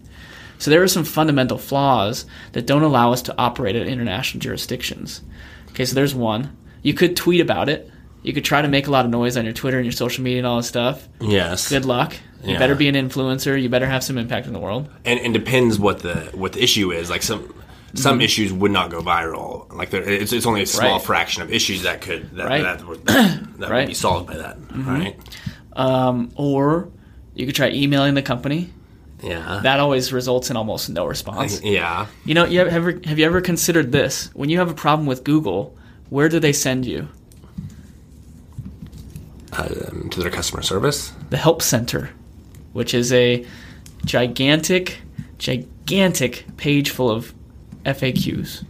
[0.57, 5.21] So there are some fundamental flaws that don't allow us to operate at international jurisdictions.
[5.71, 6.55] Okay, so there's one.
[6.81, 7.89] You could tweet about it
[8.23, 10.23] You could try to make a lot of noise on your Twitter and your social
[10.23, 11.07] media and all this stuff.
[11.19, 11.69] Yes.
[11.69, 12.13] Good luck.
[12.43, 12.59] You Yeah.
[12.59, 13.59] better be an influencer.
[13.59, 14.87] You better have some impact in the world.
[15.05, 17.09] and and depends what the what the issue is.
[17.09, 17.51] Like some
[17.93, 19.71] some issues would not go viral.
[19.73, 20.97] Like there, it's it's only a small Mm-hmm.
[20.97, 21.05] Right.
[21.05, 22.61] fraction of issues that could that Right.
[22.63, 23.79] that, would, that would Right.
[23.81, 23.87] Mm-hmm.
[23.87, 24.57] be solved by that.
[24.75, 25.17] Right?
[25.73, 26.89] Um, or
[27.35, 28.71] you could try emailing the company.
[29.23, 29.59] Yeah.
[29.63, 31.61] That always results in almost no response.
[31.63, 32.07] yeah.
[32.25, 34.29] You know, you have have you ever considered this?
[34.33, 35.77] When you have a problem with Google,
[36.09, 37.07] where do they send you?
[39.53, 41.11] Um, to their customer service.
[41.29, 42.09] The Help Center,
[42.71, 43.45] which is a
[44.05, 44.99] gigantic,
[45.39, 47.33] gigantic page full of
[47.83, 48.65] FAQs.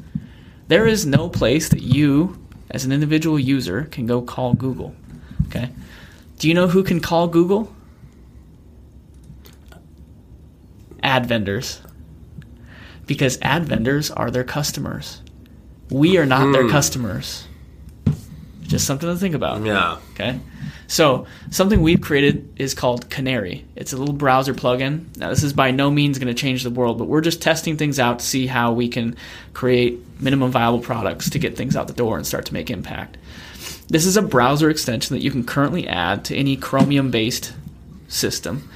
[0.67, 4.95] There is no place that you, as an individual user, can go call Google.
[5.47, 5.69] Okay.
[6.39, 7.74] Do you know who can call Google?
[11.04, 11.82] Ad vendors.
[13.06, 15.21] Because ad vendors are their customers.
[15.89, 16.69] We are not their hmm.
[16.69, 17.45] customers.
[18.62, 19.65] Just something to think about.
[19.65, 19.97] Yeah.
[20.13, 20.39] Okay.
[20.91, 23.63] So something we've created is called Canary.
[23.77, 25.15] It's a little browser plugin.
[25.15, 27.77] Now this is by no means going to change the world, but we're just testing
[27.77, 29.15] things out to see how we can
[29.54, 33.15] create minimum viable products to get things out the door and start to make impact.
[33.88, 37.54] This is a browser extension that you can currently add to any Chromium based
[38.10, 38.69] system.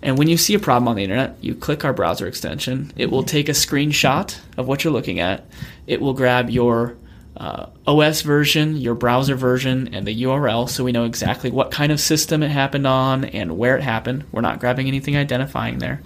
[0.00, 2.90] And when you see a problem on the internet, you click our browser extension.
[2.96, 5.44] It will take a screenshot of what you're looking at.
[5.86, 6.96] It will grab your
[7.36, 11.90] uh, OS version, your browser version, and the URL so we know exactly what kind
[11.90, 14.24] of system it happened on and where it happened.
[14.32, 16.00] We're not grabbing anything identifying there.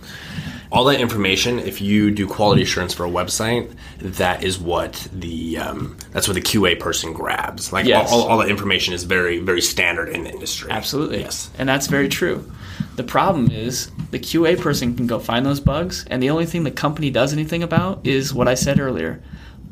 [0.71, 5.59] All that information, if you do quality assurance for a website, that is what the
[5.59, 7.73] um, that's what the QA person grabs.
[7.73, 8.12] Like Yes.
[8.12, 10.71] all, all, all that information is very very standard in the industry.
[10.71, 11.21] Absolutely.
[11.21, 11.51] Yes.
[11.59, 12.51] And that's very true.
[12.97, 16.64] The problem is the QA person can go find those bugs, and the only thing
[16.64, 19.23] the company does anything about is what I said earlier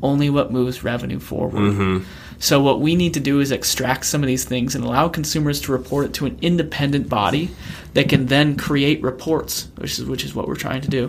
[0.01, 2.03] only what moves revenue forward.
[2.39, 5.59] So, what we need to do is extract some of these things and allow consumers
[5.61, 7.49] to report it to an independent body
[7.95, 11.07] that can then create reports, which is, which is what we're trying to do.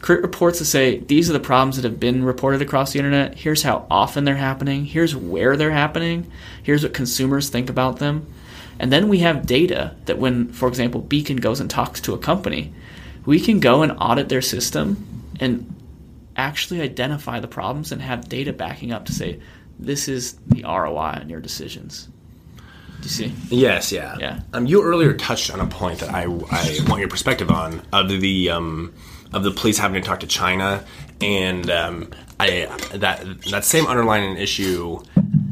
[0.00, 3.36] Create reports that say, these are the problems that have been reported across the internet.
[3.36, 4.84] Here's how often they're happening.
[4.86, 6.28] Here's where they're happening.
[6.64, 8.26] Here's what consumers think about them.
[8.80, 12.18] And then we have data that when, for example, Beacon goes and talks to a
[12.18, 12.74] company,
[13.24, 15.06] we can go and audit their system
[15.38, 15.72] and
[16.36, 19.40] actually identify the problems and have data backing up to say,
[19.78, 22.08] this is the ROI on your decisions.
[23.00, 23.34] Do you see?
[23.48, 24.16] Yes, yeah.
[24.18, 24.40] Yeah.
[24.52, 28.08] Um, you earlier touched on a point that I, I want your perspective on of
[28.08, 28.94] the um,
[29.32, 30.82] of the police having to talk to China,
[31.20, 35.02] and um, I that that same underlying issue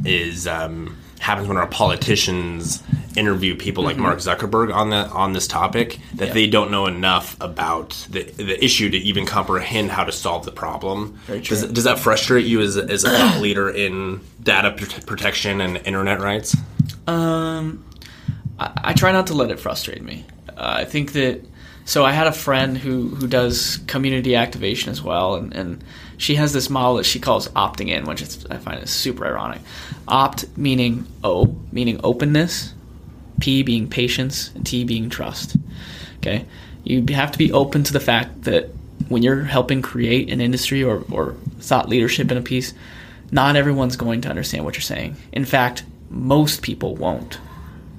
[0.07, 2.83] is um, happens when our politicians
[3.17, 6.25] interview people like Mark Zuckerberg on the on this topic that Mm-hmm.
[6.27, 6.33] Yeah.
[6.35, 10.53] they don't know enough about the the issue to even comprehend how to solve the
[10.53, 11.19] problem.
[11.27, 11.57] Very true.
[11.57, 15.61] Does, does that frustrate you as, a- as a thought leader in data prote- protection
[15.61, 16.57] and internet rights?
[17.07, 17.85] Um,
[18.59, 20.25] I, I try not to let it frustrate me.
[20.51, 21.41] Uh, I think that.
[21.87, 25.85] So I had a friend who who does community activation as well, and, and
[26.17, 29.27] she has this model that she calls opting in, which is, I find is super
[29.27, 29.61] ironic.
[30.09, 32.75] Opt meaning O, meaning openness,
[33.41, 35.57] P being patience, and T being trust.
[36.19, 36.47] Okay,
[36.85, 38.71] you have to be open to the fact that
[39.09, 42.73] when you're helping create an industry or, or thought leadership in a piece,
[43.31, 45.17] not everyone's going to understand what you're saying.
[45.33, 47.39] In fact, most people won't.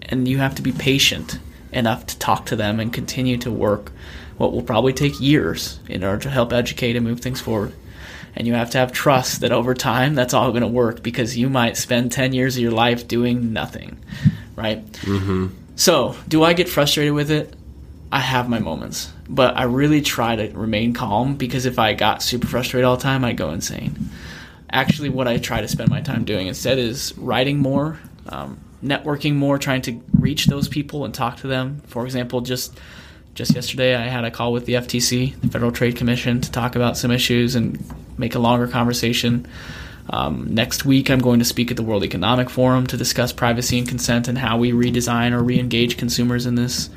[0.04, 1.40] And you have to be patient
[1.72, 3.92] enough to talk to them and continue to work
[4.38, 7.74] what will probably take years in order to help educate and move things forward.
[8.36, 11.38] And you have to have trust that over time that's all going to work because
[11.38, 13.98] you might spend 10 years of your life doing nothing,
[14.56, 14.86] right?
[14.92, 15.48] Mm-hmm.
[15.76, 17.54] So, do I get frustrated with it?
[18.12, 22.22] I have my moments, but I really try to remain calm because if I got
[22.22, 24.10] super frustrated all the time, I'd go insane.
[24.70, 29.36] Actually, what I try to spend my time doing instead is writing more, um, networking
[29.36, 31.82] more, trying to reach those people and talk to them.
[31.88, 32.78] For example, just
[33.36, 36.76] just yesterday, I had a call with the FTC, the Federal Trade Commission, to talk
[36.78, 37.84] about some issues and
[38.18, 39.46] make a longer conversation.
[40.10, 43.78] Um, next week, I'm going to speak at the World Economic Forum to discuss privacy
[43.78, 46.90] and consent and how we redesign or re-engage consumers in this.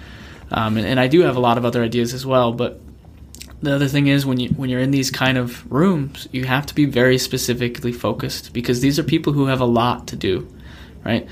[0.52, 2.80] Um, and, and I do have a lot of other ideas as well, but
[3.60, 6.66] the other thing is when you when you're in these kind of rooms, you have
[6.66, 10.48] to be very specifically focused because these are people who have a lot to do,
[11.04, 11.26] right?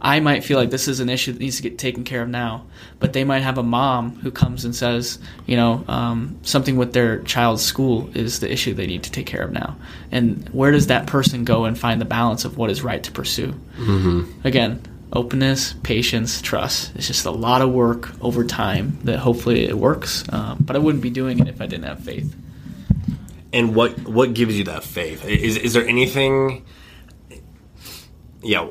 [0.00, 2.28] I might feel like this is an issue that needs to get taken care of
[2.28, 2.66] now,
[3.00, 6.92] but they might have a mom who comes and says, you know, um, something with
[6.92, 9.76] their child's school is the issue they need to take care of now.
[10.12, 13.10] And where does that person go and find the balance of what is right to
[13.10, 13.52] pursue?
[13.78, 14.46] Mm-hmm.
[14.46, 14.82] Again,
[15.12, 16.92] openness, patience, trust.
[16.94, 20.24] It's just a lot of work over time that hopefully it works.
[20.30, 22.36] Um, but I wouldn't be doing it if I didn't have faith.
[23.52, 25.24] And what what gives you that faith?
[25.24, 26.66] Is is there anything?
[28.42, 28.66] Yeah,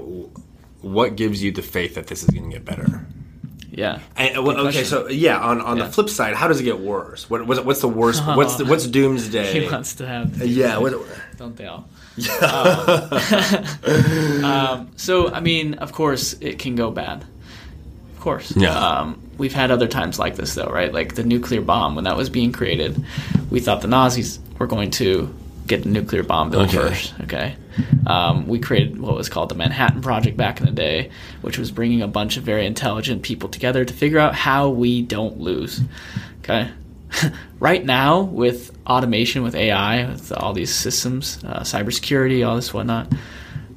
[0.86, 3.06] what gives you the faith that this is going to get better?
[3.72, 4.00] Yeah.
[4.16, 4.86] And, uh, well, okay, question.
[4.86, 5.88] so yeah, on, on Yeah.
[5.88, 7.28] the flip side, how does it get worse?
[7.28, 8.24] What, what's, what's the worst?
[8.26, 9.62] What's the, what's doomsday?
[9.62, 10.38] He wants to have.
[10.46, 10.94] yeah, what,
[11.38, 11.90] Don't they all?
[12.42, 17.24] Um, um, so, I mean, of course, it can go bad.
[18.14, 18.56] Of course.
[18.56, 18.78] Yeah.
[18.78, 20.94] Um, we've had other times like this, though, right?
[20.94, 23.04] Like the nuclear bomb, when that was being created,
[23.50, 25.34] we thought the Nazis were going to
[25.68, 26.78] get the nuclear bomb built Okay.
[26.78, 27.14] first.
[27.24, 27.56] Okay.
[28.08, 31.10] Um, we created what was called the Manhattan Project back in the day,
[31.42, 35.02] which was bringing a bunch of very intelligent people together to figure out how we
[35.02, 35.82] don't lose.
[36.40, 36.70] Okay.
[37.60, 43.12] right now, with automation, with AI, with all these systems, uh, cybersecurity, all this whatnot,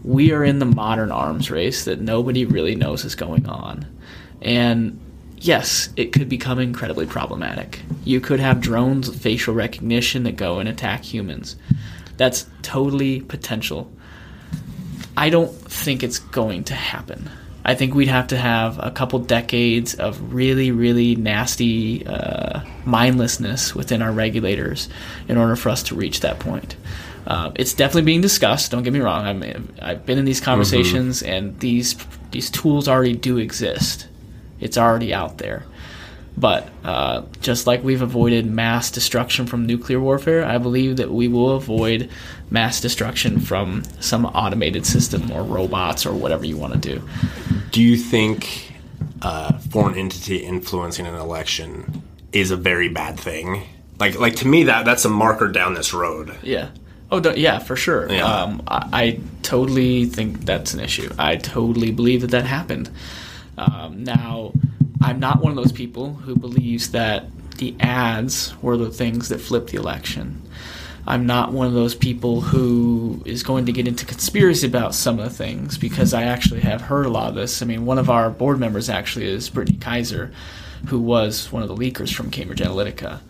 [0.05, 3.87] we are in the modern arms race that nobody really knows is going on.
[4.40, 4.98] And
[5.40, 7.81] yes, it could become incredibly problematic.
[8.05, 11.57] You could have drones with facial recognition that go and attack humans.
[12.16, 13.90] That's totally potential.
[15.16, 17.29] I don't think it's going to happen.
[17.64, 23.74] I think we'd have to have a couple decades of really, really nasty uh, mindlessness
[23.74, 24.88] within our regulators
[25.29, 26.77] in order for us to reach that point.
[27.27, 28.70] Uh, it's definitely being discussed.
[28.70, 29.27] Don't get me wrong.
[29.27, 31.94] I'm, I've been in these conversations, and these
[32.31, 34.07] these tools already do exist.
[34.61, 35.64] It's already out there.
[36.37, 41.27] But uh, just like we've avoided mass destruction from nuclear warfare, I believe that we
[41.27, 42.11] will avoid
[42.49, 47.09] mass destruction from some automated system or robots or whatever you want to do.
[47.73, 48.73] do you think
[49.23, 53.64] uh, foreign entity influencing an election is a very bad thing?
[53.99, 56.37] Like, like to me, that that's a marker down this road.
[56.42, 56.71] Yeah.
[57.11, 58.09] Oh, yeah, for sure.
[58.12, 58.25] Yeah.
[58.25, 61.11] Um, I, I totally think that's an issue.
[61.18, 62.90] I totally believe that that happened.
[63.59, 64.53] Um, now,
[65.03, 67.27] I'm not one of those people who believes that
[67.59, 70.42] the ads were the things that flipped the election.
[71.07, 75.18] I'm not one of those people who is going to get into conspiracy about some
[75.18, 77.62] of the things because I actually have heard a lot of this.
[77.62, 80.33] I mean, one of our board members actually is Brittany Kaiser,
[80.88, 83.21] who was one of the leakers from Cambridge Analytica.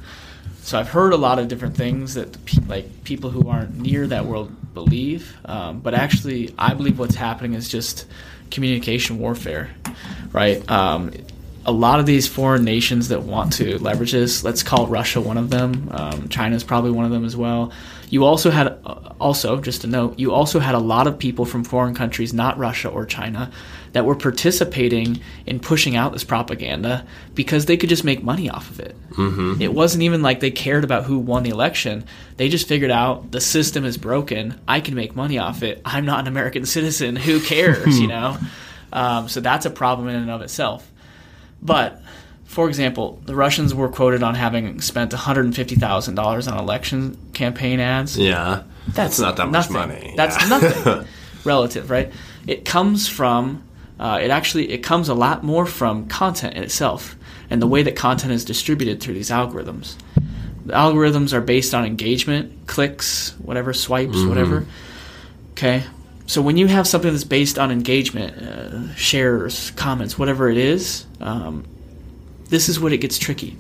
[0.63, 2.37] So I've heard a lot of different things that
[2.69, 7.55] like people who aren't near that world believe, um, but actually I believe what's happening
[7.55, 8.07] is just
[8.51, 9.71] communication warfare,
[10.33, 10.69] right?
[10.71, 11.13] Um,
[11.67, 15.37] a lot of these foreign nations that want to leverage this, let's call Russia one
[15.37, 15.89] of them.
[15.91, 17.73] Um, China's probably one of them as well.
[18.09, 21.45] You also had, uh, also just to note, you also had a lot of people
[21.45, 23.51] from foreign countries, not Russia or China,
[23.93, 28.71] that were participating in pushing out this propaganda because they could just make money off
[28.71, 28.97] of it.
[29.13, 29.61] Mm-hmm.
[29.63, 32.05] It wasn't even like they cared about who won the election.
[32.37, 34.61] They just figured out the system is broken.
[34.69, 35.81] I can make money off it.
[35.85, 37.17] I'm not an American citizen.
[37.17, 37.99] Who cares?
[38.01, 38.37] you know.
[38.93, 40.91] Um, so that's a problem in and of itself.
[41.61, 42.01] But,
[42.45, 48.17] for example, the Russians were quoted on having spent $150,000 on election campaign ads.
[48.19, 49.75] Yeah, that's not that nothing.
[49.75, 50.15] much money.
[50.17, 50.49] That's Yeah.
[50.49, 51.07] nothing
[51.45, 52.13] relative, right?
[52.47, 53.63] It comes from,
[53.99, 57.17] uh, it actually, it comes a lot more from content in itself
[57.51, 59.97] and the way that content is distributed through these algorithms.
[60.67, 64.29] The algorithms are based on engagement, clicks, whatever, swipes, Mm-hmm.
[64.29, 64.67] whatever.
[65.53, 65.83] Okay.
[66.27, 71.07] So when you have something that's based on engagement, uh, shares, comments, whatever it is,
[71.21, 71.65] um,
[72.49, 73.57] this is what it gets tricky.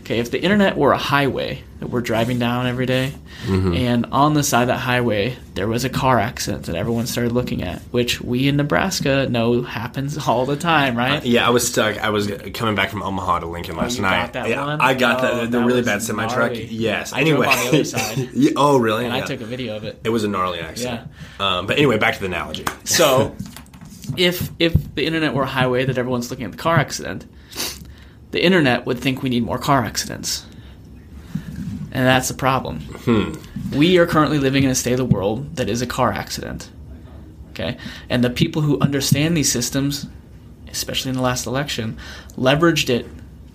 [0.00, 3.12] Okay, if the internet were a highway that we're driving down every day,
[3.46, 7.30] and on the side of that highway there was a car accident that everyone started
[7.32, 11.24] looking at, which we in Nebraska know happens all the time, right?
[11.24, 11.98] Yeah, I was stuck.
[12.02, 14.22] I was coming back from Omaha to Lincoln last Oh, night.
[14.24, 14.80] got that yeah, one?
[14.80, 16.50] I got Oh, that the that really bad semi truck.
[16.54, 17.12] Yes.
[17.12, 18.18] I anyway, drove on the other side.
[18.34, 19.04] Yeah, oh, really?
[19.04, 20.00] and I took a video of it.
[20.02, 21.08] It was a gnarly accident.
[21.38, 22.64] Um, but anyway, back to the analogy.
[22.82, 23.36] So,
[24.16, 27.24] if if the internet were a highway that everyone's looking at the car accident,
[28.32, 30.44] the internet would think we need more car accidents,
[31.92, 32.80] and that's the problem.
[33.74, 36.70] We are currently living in a state of the world that is a car accident.
[37.50, 37.76] Okay,
[38.08, 40.06] and the people who understand these systems,
[40.68, 41.98] especially in the last election,
[42.36, 43.06] leveraged it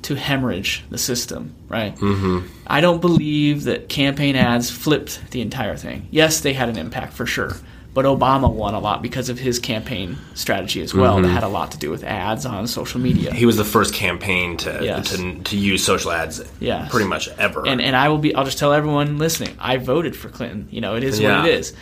[0.04, 1.54] to hemorrhage the system.
[1.68, 1.96] Right.
[1.96, 2.48] Mm-hmm.
[2.68, 6.08] I don't believe that campaign ads flipped the entire thing.
[6.12, 7.58] Yes, they had an impact for sure.
[7.98, 11.16] But Obama won a lot because of his campaign strategy as well.
[11.16, 11.34] That mm-hmm.
[11.34, 13.34] had a lot to do with ads on social media.
[13.34, 15.16] He was the first campaign to Yes.
[15.16, 16.92] to, to use social ads Yes.
[16.92, 17.66] pretty much ever.
[17.66, 18.36] and and I will be.
[18.36, 19.56] I'll just tell everyone listening.
[19.58, 20.68] I voted for Clinton.
[20.70, 21.40] You know, it is Yeah.
[21.40, 21.74] what it is.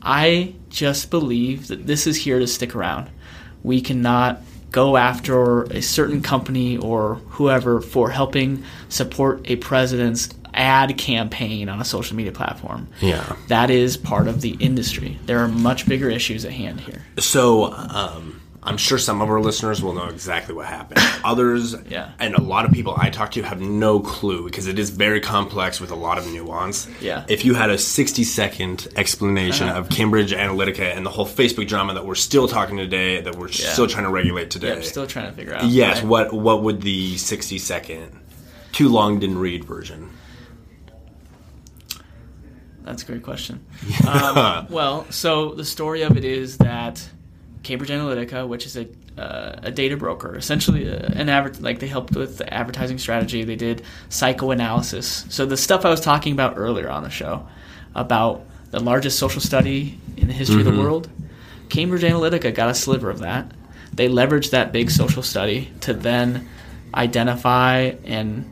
[0.00, 3.10] I just believe that this is here to stick around.
[3.64, 10.28] We cannot go after a certain company or whoever for helping support a president's
[10.58, 12.88] ad campaign on a social media platform.
[13.00, 13.36] Yeah.
[13.48, 15.18] That is part of the industry.
[15.26, 17.02] There are much bigger issues at hand here.
[17.18, 21.00] So, um, I'm sure some of our listeners will know exactly what happened.
[21.24, 22.10] Others, Yeah.
[22.18, 25.20] and a lot of people I talk to have no clue because it is very
[25.20, 26.88] complex with a lot of nuance.
[27.00, 27.24] Yeah.
[27.28, 29.78] If you had a 60 second explanation Uh-huh.
[29.80, 33.48] of Cambridge Analytica and the whole Facebook drama that we're still talking today, that we're
[33.48, 34.74] still trying to regulate today.
[34.74, 35.64] Yeah, still trying to figure out.
[35.66, 35.98] yes.
[35.98, 36.06] right?
[36.06, 38.10] What what would the 60 second,
[38.72, 40.10] too long didn't read version?
[42.88, 43.64] That's a great question.
[44.08, 47.06] Um, well, so the story of it is that
[47.62, 51.88] Cambridge Analytica, which is a uh, a data broker, essentially uh, an adver- like they
[51.88, 53.44] helped with the advertising strategy.
[53.44, 55.26] They did psychoanalysis.
[55.28, 57.46] So the stuff I was talking about earlier on the show
[57.94, 61.10] about the largest social study in the history of the world,
[61.68, 63.50] Cambridge Analytica got a sliver of that.
[63.92, 66.48] They leveraged that big social study to then
[66.94, 68.50] identify and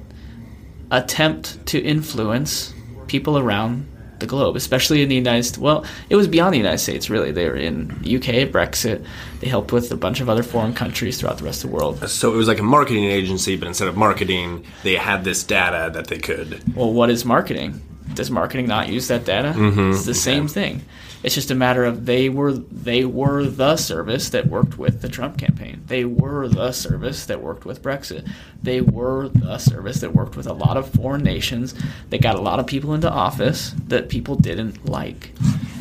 [0.91, 2.75] attempt to influence
[3.07, 3.87] people around
[4.21, 5.59] the globe, especially in the United States.
[5.59, 7.33] Well, it was beyond the United States, really.
[7.33, 9.05] They were in UK, Brexit.
[9.41, 12.09] They helped with a bunch of other foreign countries throughout the rest of the world.
[12.09, 15.91] So it was like a marketing agency, but instead of marketing, they had this data
[15.93, 16.63] that they could.
[16.75, 17.83] Well, what is marketing?
[18.15, 19.53] Does marketing not use that data?
[19.57, 19.91] Mm-hmm.
[19.91, 20.83] It's the same thing.
[21.23, 25.09] It's just a matter of they were they were the service that worked with the
[25.09, 25.83] Trump campaign.
[25.87, 28.29] They were the service that worked with Brexit.
[28.63, 31.75] They were the service that worked with a lot of foreign nations.
[32.11, 35.33] They got a lot of people into office that people didn't like.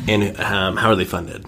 [0.08, 1.44] And um, how are they funded?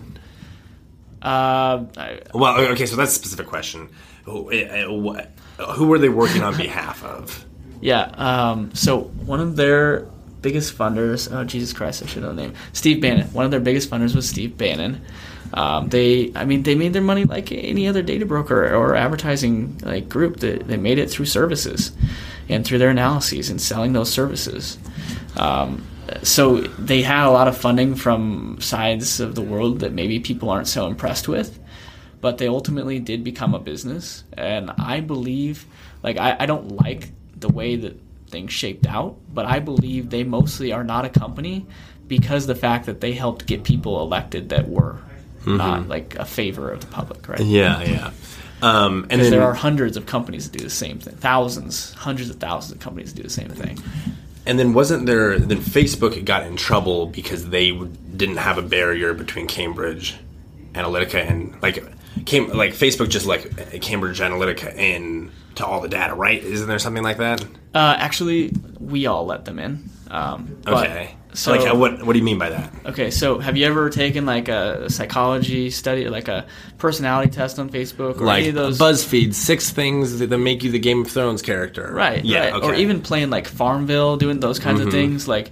[1.23, 3.89] Uh, I, Well, okay, so that's a specific question.
[4.25, 5.33] Who, uh, what-
[5.75, 7.45] who were they working on behalf of?
[7.81, 8.03] Yeah.
[8.17, 10.07] Um, so one of their
[10.43, 12.55] biggest funders, oh Jesus Christ, I should know the name.
[12.73, 13.27] Steve Bannon.
[13.33, 15.01] One of their biggest funders was Steve Bannon.
[15.55, 19.79] Um, they, I mean, they made their money like any other data broker or advertising
[19.83, 20.41] like group.
[20.41, 21.93] They, they made it through services
[22.49, 24.79] and through their analyses and selling those services.
[25.37, 25.87] Um,
[26.23, 30.51] so they had a lot of funding from sides of the world that maybe people
[30.51, 31.59] aren't so impressed with
[32.21, 35.67] but they ultimately did become a business and i believe
[36.03, 40.25] like I, I don't like the way that things shaped out but i believe they
[40.25, 41.67] mostly are not a company
[42.07, 44.99] because the fact that they helped get people elected that were
[45.47, 48.11] not like a favor of the public right Yeah, yeah.
[48.61, 52.29] Um, and then there are hundreds of companies that do the same thing thousands hundreds
[52.29, 53.79] of thousands of companies that do the same thing
[54.49, 55.39] and then wasn't there?
[55.39, 60.17] Then Facebook got in trouble because they didn't have a barrier between Cambridge
[60.73, 61.85] Analytica and like
[62.25, 66.43] came like Facebook just like Cambridge Analytica in to all the data, right?
[66.43, 67.43] Isn't there something like that?
[67.75, 68.51] uh, actually
[68.81, 71.15] we all let them in um, Okay.
[71.35, 72.73] so like, what what do you mean by that?
[72.87, 76.47] Okay, so have you ever taken like a psychology study or like a
[76.79, 78.79] personality test on Facebook or Like any of those?
[78.79, 81.91] BuzzFeed, six things that that make you the Game of Thrones character.
[81.93, 82.39] right, Yeah.
[82.45, 82.55] right.
[82.55, 82.67] Okay.
[82.67, 84.89] Or even playing like Farmville, doing those kinds Mm-hmm.
[84.89, 85.29] of things.
[85.29, 85.51] Like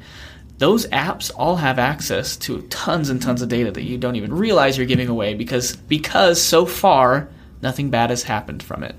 [0.58, 4.32] those apps all have access to tons and tons of data that you don't even
[4.32, 7.28] realize you're giving away because because so far
[7.60, 8.94] nothing bad has happened from it.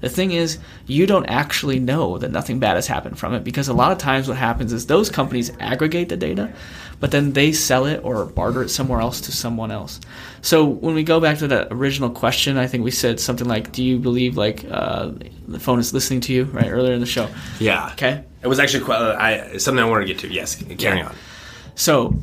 [0.00, 3.68] The thing is, you don't actually know that nothing bad has happened from it because
[3.68, 6.52] a lot of times what happens is those companies aggregate the data,
[7.00, 10.00] but then they sell it or barter it somewhere else to someone else.
[10.42, 13.72] So when we go back to that original question, I think we said something like,
[13.72, 15.12] "Do you believe like uh,
[15.46, 17.28] the phone is listening to you?" Right earlier in the show.
[17.58, 17.90] Yeah.
[17.92, 18.24] Okay.
[18.42, 20.32] It was actually quite, uh, I, something I wanted to get to.
[20.32, 20.62] Yes.
[20.78, 21.14] Carry on.
[21.74, 22.14] So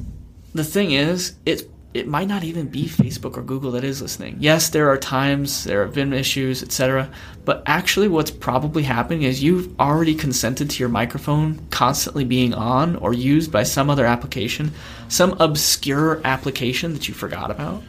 [0.53, 4.37] the thing is, it it might not even be Facebook or Google that is listening.
[4.39, 7.09] Yes, there are times there have been issues, etc.
[7.43, 12.95] But actually, what's probably happening is you've already consented to your microphone constantly being on
[12.97, 14.71] or used by some other application,
[15.07, 17.81] some obscure application that you forgot about.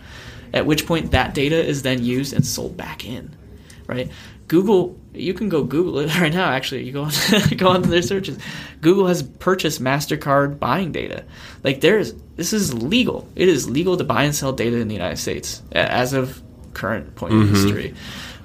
[0.55, 3.37] At which point, that data is then used and sold back in,
[3.87, 4.11] right?
[4.49, 6.51] Google, you can go Google it right now.
[6.51, 7.13] Actually, you go on,
[7.57, 8.39] go on to their searches.
[8.81, 11.25] Google has purchased Mastercard buying data.
[11.63, 13.29] Like there's this is legal.
[13.37, 16.43] It is legal to buy and sell data in the United States as of
[16.75, 17.95] current point in history.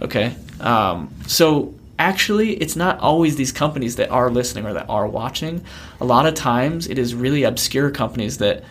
[0.02, 5.08] Okay, um, so actually, it's not always these companies that are listening or that are
[5.08, 5.64] watching.
[6.02, 8.64] A lot of times, it is really obscure companies that.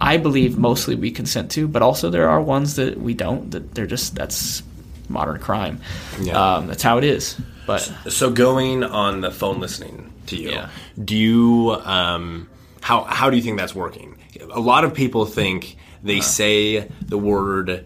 [0.00, 3.50] I believe mostly we consent to, but also there are ones that we don't.
[3.50, 4.62] That they're just that's
[5.08, 5.80] modern crime.
[6.20, 6.56] Yeah.
[6.56, 7.40] Um, that's how it is.
[7.66, 10.68] But So going on the phone listening to you, Yeah.
[11.02, 12.48] do you um,
[12.80, 14.16] how how do you think that's working?
[14.52, 17.84] A lot of people think they say the word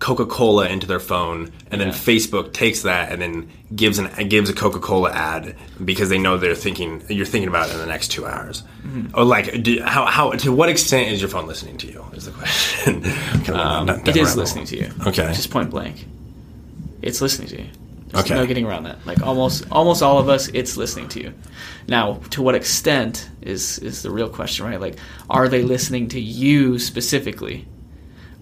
[0.00, 4.52] Coca-Cola into their phone, and then Facebook takes that and then gives an gives a
[4.52, 8.26] Coca-Cola ad because they know they're thinking you're thinking about it in the next two
[8.26, 8.62] hours.
[8.82, 9.14] Mm-hmm.
[9.18, 12.04] Or like, do, how how to what extent is your phone listening to you?
[12.12, 13.04] Is the question.
[13.54, 14.90] Um, it is listening to you.
[15.06, 15.26] Okay.
[15.34, 16.06] just point blank.
[17.02, 17.68] It's listening to you.
[18.08, 18.34] There's Okay.
[18.34, 18.98] no getting around that.
[19.06, 21.32] Like almost almost all of us, it's listening to you.
[21.88, 24.80] Now, to what extent is is the real question, right?
[24.80, 24.96] Like,
[25.28, 27.66] are they listening to you specifically,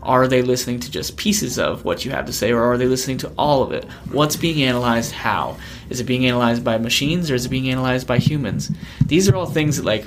[0.02, 2.86] Are they listening to just pieces of what you have to say, or are they
[2.88, 3.84] listening to all of it?
[4.10, 5.12] What's being analyzed?
[5.12, 5.56] How
[5.90, 8.72] is it being analyzed by machines, or is it being analyzed by humans?
[9.06, 10.04] These are all things that, like,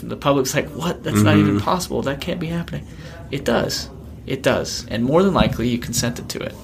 [0.00, 1.02] the public's like, "What?
[1.02, 1.64] That's not even mm-hmm.
[1.64, 2.02] possible.
[2.02, 2.86] That can't be happening."
[3.32, 3.90] It does.
[4.26, 6.54] It does, and more than likely, you consented to it.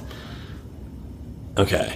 [1.59, 1.95] Okay.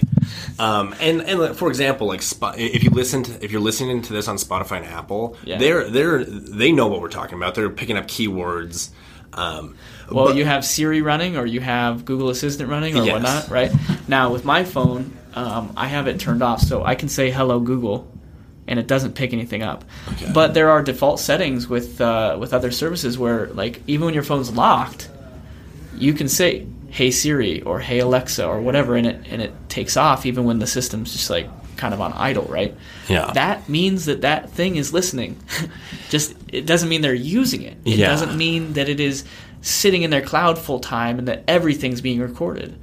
[0.59, 2.21] Um, and and for example, like
[2.57, 5.57] if you listen to if you're listening to this on Spotify and Apple, Yeah.
[5.57, 7.55] they're they're they know what we're talking about.
[7.55, 8.89] They're picking up keywords.
[9.33, 9.75] Um,
[10.11, 13.13] Well, but- you have Siri running, or you have Google Assistant running, or Yes.
[13.13, 13.71] whatnot, right?
[14.07, 17.59] Now, with my phone, um, I have it turned off, so I can say "Hello
[17.59, 18.07] Google,"
[18.67, 19.83] and it doesn't pick anything up.
[20.13, 20.31] Okay.
[20.33, 24.23] But there are default settings with uh, with other services where, like, even when your
[24.23, 25.09] phone's locked,
[25.97, 29.97] you can say "Hey Siri" or "Hey Alexa" or whatever, and it and it takes
[29.97, 32.75] off even when the system's just like kind of on idle, right?
[33.07, 33.31] Yeah.
[33.33, 35.37] That means that that thing is listening.
[36.09, 37.77] just it doesn't mean they're using it.
[37.85, 38.07] It Yeah.
[38.07, 39.23] doesn't mean that it is
[39.61, 42.75] sitting in their cloud full time and that everything's being recorded.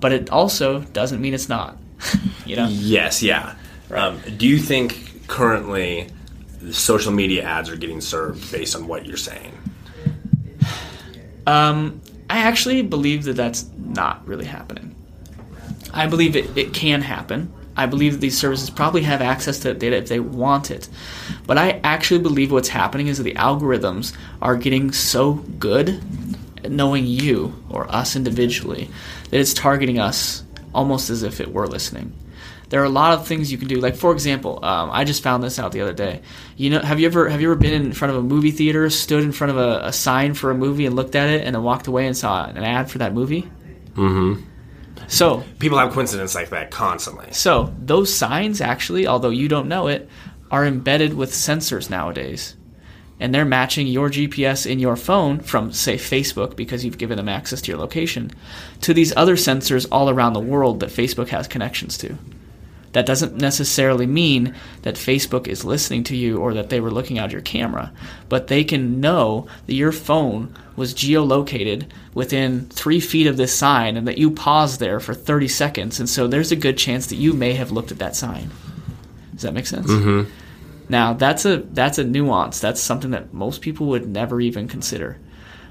[0.00, 1.76] But it also doesn't mean it's not.
[2.46, 2.66] you know?
[2.68, 3.54] Yes, yeah.
[3.92, 6.08] Um, do you think currently
[6.72, 9.52] social media ads are getting served based on what you're saying?
[11.46, 12.00] Um,
[12.32, 14.94] I actually believe that that's not really happening.
[15.92, 17.52] I believe it, it can happen.
[17.76, 20.88] I believe that these services probably have access to that data if they want it.
[21.46, 26.02] But I actually believe what's happening is that the algorithms are getting so good
[26.64, 28.88] at knowing you or us individually
[29.28, 30.42] that it's targeting us
[30.74, 32.14] almost as if it were listening.
[32.72, 33.80] There are a lot of things you can do.
[33.80, 36.22] Like for example, um, I just found this out the other day.
[36.56, 38.88] You know, have you ever have you ever been in front of a movie theater,
[38.88, 41.54] stood in front of a, a sign for a movie, and looked at it, and
[41.54, 43.42] then walked away and saw an ad for that movie?
[43.92, 44.42] Mm-hmm.
[45.06, 47.30] So People have coincidence like that constantly.
[47.32, 50.08] so those signs actually, although you don't know it,
[50.50, 52.56] are embedded with sensors nowadays.
[53.20, 57.28] And they're matching your GPS in your phone from, say, Facebook, because you've given them
[57.28, 58.30] access to your location,
[58.80, 62.16] to these other sensors all around the world that Facebook has connections to.
[62.92, 67.18] That doesn't necessarily mean that Facebook is listening to you or that they were looking
[67.18, 67.92] out your camera,
[68.28, 73.96] but they can know that your phone was geolocated within three feet of this sign
[73.96, 77.16] and that you paused there for 30 seconds, and so there's a good chance that
[77.16, 78.50] you may have looked at that sign.
[79.32, 79.90] Does that make sense?
[79.90, 80.30] Mm-hmm.
[80.88, 82.60] Now that's a that's a nuance.
[82.60, 85.18] That's something that most people would never even consider.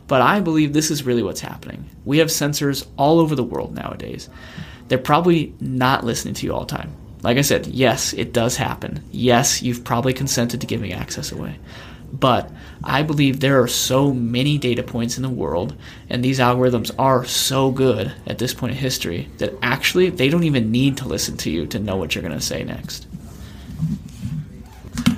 [0.07, 1.89] But I believe this is really what's happening.
[2.03, 4.29] We have sensors all over the world nowadays.
[4.87, 6.93] They're probably not listening to you all the time.
[7.21, 9.03] Like I said, yes, it does happen.
[9.11, 11.59] Yes, you've probably consented to giving access away.
[12.11, 12.51] But
[12.83, 15.75] I believe there are so many data points in the world,
[16.09, 20.43] and these algorithms are so good at this point in history that actually they don't
[20.43, 23.07] even need to listen to you to know what you're going to say next.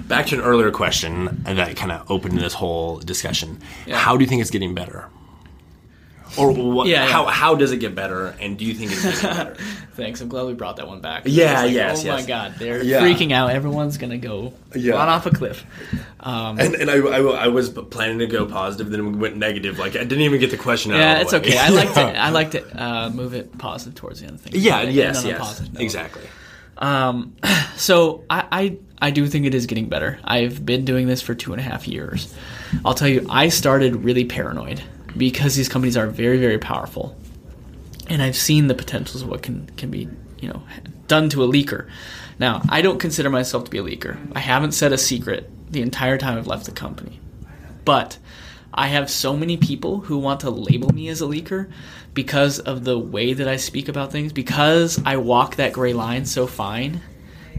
[0.07, 3.59] Back to an earlier question that kind of opened this whole discussion.
[3.87, 3.97] Yeah.
[3.97, 5.09] How do you think it's getting better?
[6.37, 7.11] Or what, Yeah, yeah.
[7.11, 8.35] how how does it get better?
[8.39, 9.55] And do you think it's getting better?
[9.93, 10.21] Thanks.
[10.21, 11.23] I'm glad we brought that one back.
[11.25, 12.21] Yeah, like, yes, Oh my.
[12.23, 13.01] God, they're Yeah.
[13.01, 13.51] freaking out.
[13.51, 14.93] Everyone's gonna go Yeah.
[14.95, 15.63] run off a cliff.
[16.19, 19.77] Um, and and I, I, I was planning to go positive, then we went negative.
[19.79, 20.97] Like I didn't even get the question out.
[20.99, 21.57] yeah, it's okay.
[21.57, 24.57] I like to I like to uh, move it positive towards the end of things.
[24.63, 26.23] yeah, yes, yes, positive exactly.
[26.77, 27.35] Um,
[27.75, 28.77] so I, I
[29.07, 30.17] I do think it is getting better.
[30.23, 32.33] I've been doing this for two and a half years.
[32.83, 34.81] I'll tell you, I started really paranoid
[35.15, 37.15] because these companies are very very powerful,
[38.07, 40.07] and I've seen the potentials of what can can be
[40.39, 40.63] you know
[41.07, 41.89] done to a leaker.
[42.39, 44.17] Now I don't consider myself to be a leaker.
[44.35, 47.19] I haven't said a secret the entire time I've left the company,
[47.85, 48.17] but
[48.73, 51.71] I have so many people who want to label me as a leaker
[52.13, 56.25] because of the way that I speak about things, because I walk that gray line
[56.25, 57.01] so fine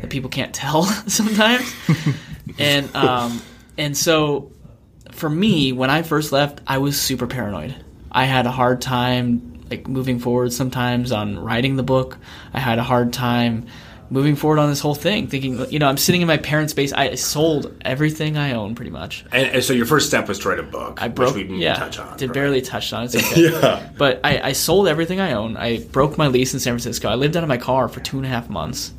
[0.00, 1.72] that people can't tell sometimes.
[2.58, 3.40] and um,
[3.78, 4.50] and so
[5.14, 7.74] for me, when I first left, I was super paranoid.
[8.10, 12.18] I had a hard time like moving forward sometimes on writing the book.
[12.52, 13.66] I had a hard time
[14.10, 16.92] moving forward on this whole thing, thinking, you know, I'm sitting in my parents' base.
[16.92, 19.24] I sold everything I own pretty much.
[19.32, 21.30] And, and so your first step was to write a book, I broke.
[21.30, 22.16] which we didn't yeah, touch on.
[22.16, 22.34] did right?
[22.34, 23.14] barely touch on it.
[23.14, 23.50] It's okay.
[23.50, 23.90] Yeah.
[23.96, 25.56] But I, I sold everything I own.
[25.56, 27.08] I broke my lease in San Francisco.
[27.08, 28.92] I lived out of my car for two and a half months.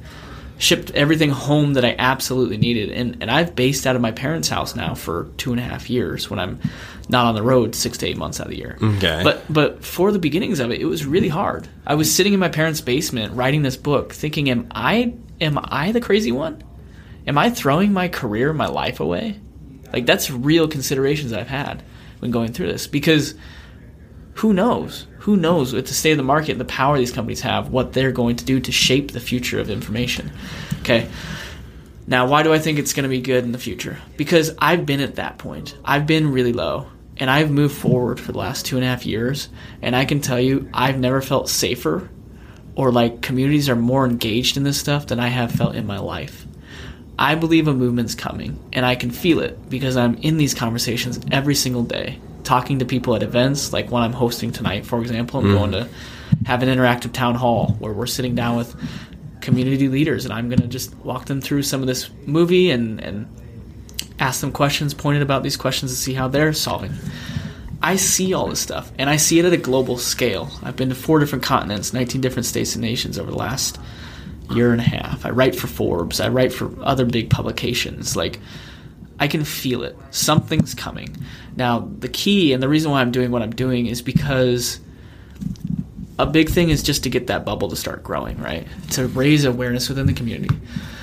[0.58, 4.48] Shipped everything home that I absolutely needed, and and I've based out of my parents'
[4.48, 6.30] house now for two and a half years.
[6.30, 6.60] When I'm
[7.10, 8.78] not on the road six to eight months out of the year.
[8.82, 9.22] Okay.
[9.24, 11.68] But but for the beginnings of it, it was really hard.
[11.86, 15.92] I was sitting in my parents' basement writing this book, thinking, "Am I am I
[15.92, 16.64] the crazy one?
[17.28, 19.40] Am I throwing my career, my life away?"
[19.92, 21.84] Like that's real considerations I've had
[22.20, 23.36] when going through this because
[24.36, 25.08] who knows?
[25.26, 28.12] Who knows with the state of the market the power these companies have, what they're
[28.12, 30.32] going to do to shape the future of information.
[30.82, 31.10] Okay.
[32.06, 33.98] Now, why do I think it's going to be good in the future?
[34.18, 35.76] Because I've been at that point.
[35.84, 36.88] I've been really low.
[37.18, 39.48] And I've moved forward for the last two and a half years,
[39.82, 42.10] and I can tell you, I've never felt safer
[42.76, 45.98] or like communities are more engaged in this stuff than I have felt in my
[45.98, 46.46] life.
[47.18, 51.20] I believe a movement's coming, and I can feel it because I'm in these conversations
[51.32, 55.42] every single day, talking to people at events, like one I'm hosting tonight, for example.
[55.42, 55.54] I'm mm.
[55.54, 55.90] going to
[56.46, 58.76] have an interactive town hall where we're sitting down with
[59.42, 63.00] community leaders, and I'm going to just walk them through some of this movie and,
[63.02, 63.28] and
[64.20, 66.94] ask them questions, pointed about these questions to see how they're solving.
[67.82, 70.50] I see all this stuff, and I see it at a global scale.
[70.64, 73.78] I've been to four different continents, 19 different states and nations over the last
[74.52, 75.26] year and a half.
[75.26, 78.16] I write for Forbes, I write for other big publications.
[78.16, 78.40] Like,
[79.20, 79.98] I can feel it.
[80.12, 81.16] Something's coming.
[81.56, 84.80] Now, the key and the reason why I'm doing what I'm doing is because
[86.20, 88.68] a big thing is just to get that bubble to start growing, right?
[88.92, 90.56] To raise awareness within the community.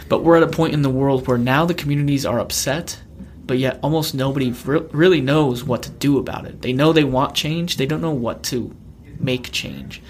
[0.09, 3.01] But we're at a point in the world where now the communities are upset,
[3.47, 6.61] but yet almost nobody re- really knows what to do about it.
[6.61, 8.75] They know they want change, they don't know what to
[9.19, 10.03] make change.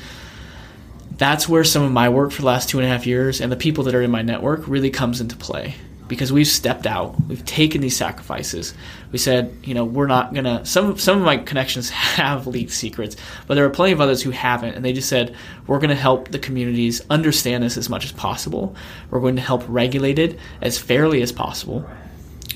[1.16, 3.52] That's where some of my work for the last two and a half years and
[3.52, 5.76] the people that are in my network really comes into play
[6.12, 8.74] because we've stepped out, we've taken these sacrifices.
[9.12, 10.62] We said, you know, we're not gonna.
[10.66, 11.88] Some some of my connections
[12.18, 15.34] have leaked secrets, but there are plenty of others who haven't, and they just said
[15.66, 18.76] we're to help the communities understand this as much as possible.
[19.08, 21.88] We're going to help regulate it as fairly as possible,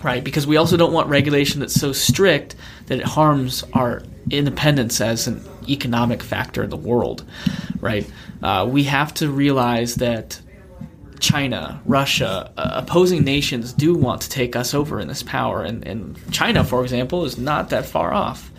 [0.04, 0.22] right?
[0.22, 2.57] Because we also don't want regulation that's so strict
[2.88, 7.24] that it harms our independence as an economic factor in the world,
[7.80, 8.07] right?
[8.42, 10.42] Uh, we have to realize that
[11.21, 15.62] China, Russia, uh, opposing nations do want to take us over in this power.
[15.62, 18.51] And, and China, for example, is not that far off.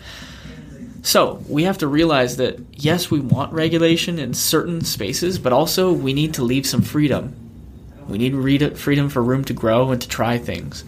[1.02, 5.92] So we have to realize that yes, we want regulation in certain spaces, but also
[5.92, 7.34] we need to leave some freedom.
[8.08, 10.84] We need freedom for room to grow and to try things.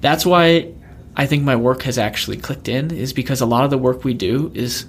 [0.00, 0.72] That's why
[1.16, 4.04] I think my work has actually clicked in, is because a lot of the work
[4.04, 4.86] we do is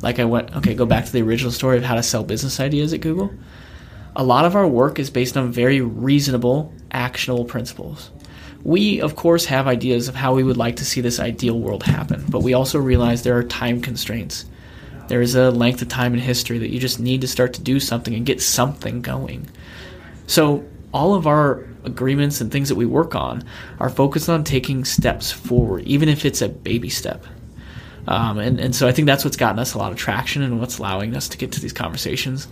[0.00, 2.60] like I went, okay, go back to the original story of how to sell business
[2.60, 3.32] ideas at Google
[4.18, 8.10] a lot of our work is based on very reasonable, actionable principles.
[8.64, 11.84] We, of course, have ideas of how we would like to see this ideal world
[11.84, 14.44] happen, but we also realize there are time constraints.
[15.06, 17.62] There is a length of time in history that you just need to start to
[17.62, 19.48] do something and get something going.
[20.26, 23.44] So, all of our agreements and things that we work on
[23.78, 27.24] are focused on taking steps forward, even if it's a baby step.
[28.08, 30.58] Um, and, and so I think that's what's gotten us a lot of traction and
[30.58, 32.48] what's allowing us to get to these conversations.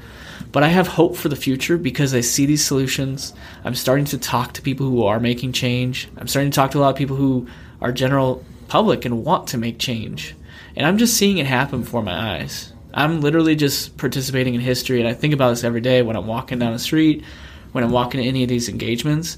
[0.52, 3.34] But I have hope for the future because I see these solutions.
[3.64, 6.08] I'm starting to talk to people who are making change.
[6.16, 7.46] I'm starting to talk to a lot of people who
[7.80, 10.34] are general public and want to make change.
[10.74, 12.72] And I'm just seeing it happen before my eyes.
[12.94, 16.26] I'm literally just participating in history, and I think about this every day when I'm
[16.26, 17.24] walking down the street,
[17.72, 19.36] when I'm walking to any of these engagements.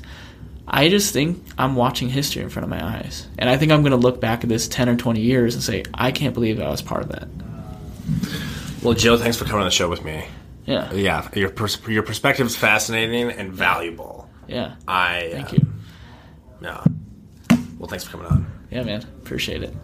[0.69, 3.27] I just think I'm watching history in front of my eyes.
[3.39, 5.63] And I think I'm going to look back at this 10 or 20 years and
[5.63, 7.27] say, I can't believe I was part of that.
[8.83, 10.27] Well, Joe, thanks for coming on the show with me.
[10.69, 10.93] Yeah.
[10.93, 11.29] Yeah.
[11.35, 14.29] Your pers- your perspective is fascinating and valuable.
[14.47, 14.75] Yeah.
[14.87, 15.67] I thank uh, you.
[16.61, 16.85] Yeah.
[17.79, 18.47] Well, thanks for coming on.
[18.71, 19.03] Yeah, man.
[19.23, 19.75] Appreciate it.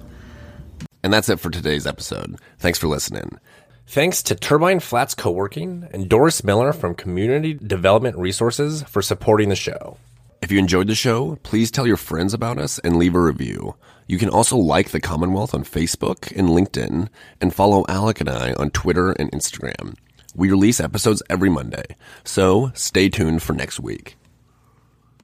[1.03, 2.37] And that's it for today's episode.
[2.59, 3.39] Thanks for listening.
[3.87, 9.57] Thanks to Turbine Flats Co-working and Doris Miller from Community Development Resources for supporting the
[9.57, 9.97] show.
[10.43, 13.75] If you enjoyed the show, please tell your friends about us and leave a review.
[14.07, 17.09] You can also like the Commonwealth on Facebook and LinkedIn
[17.41, 19.97] and follow Alec and I on Twitter and Instagram.
[20.37, 24.17] We release episodes every Monday, so stay tuned for next week.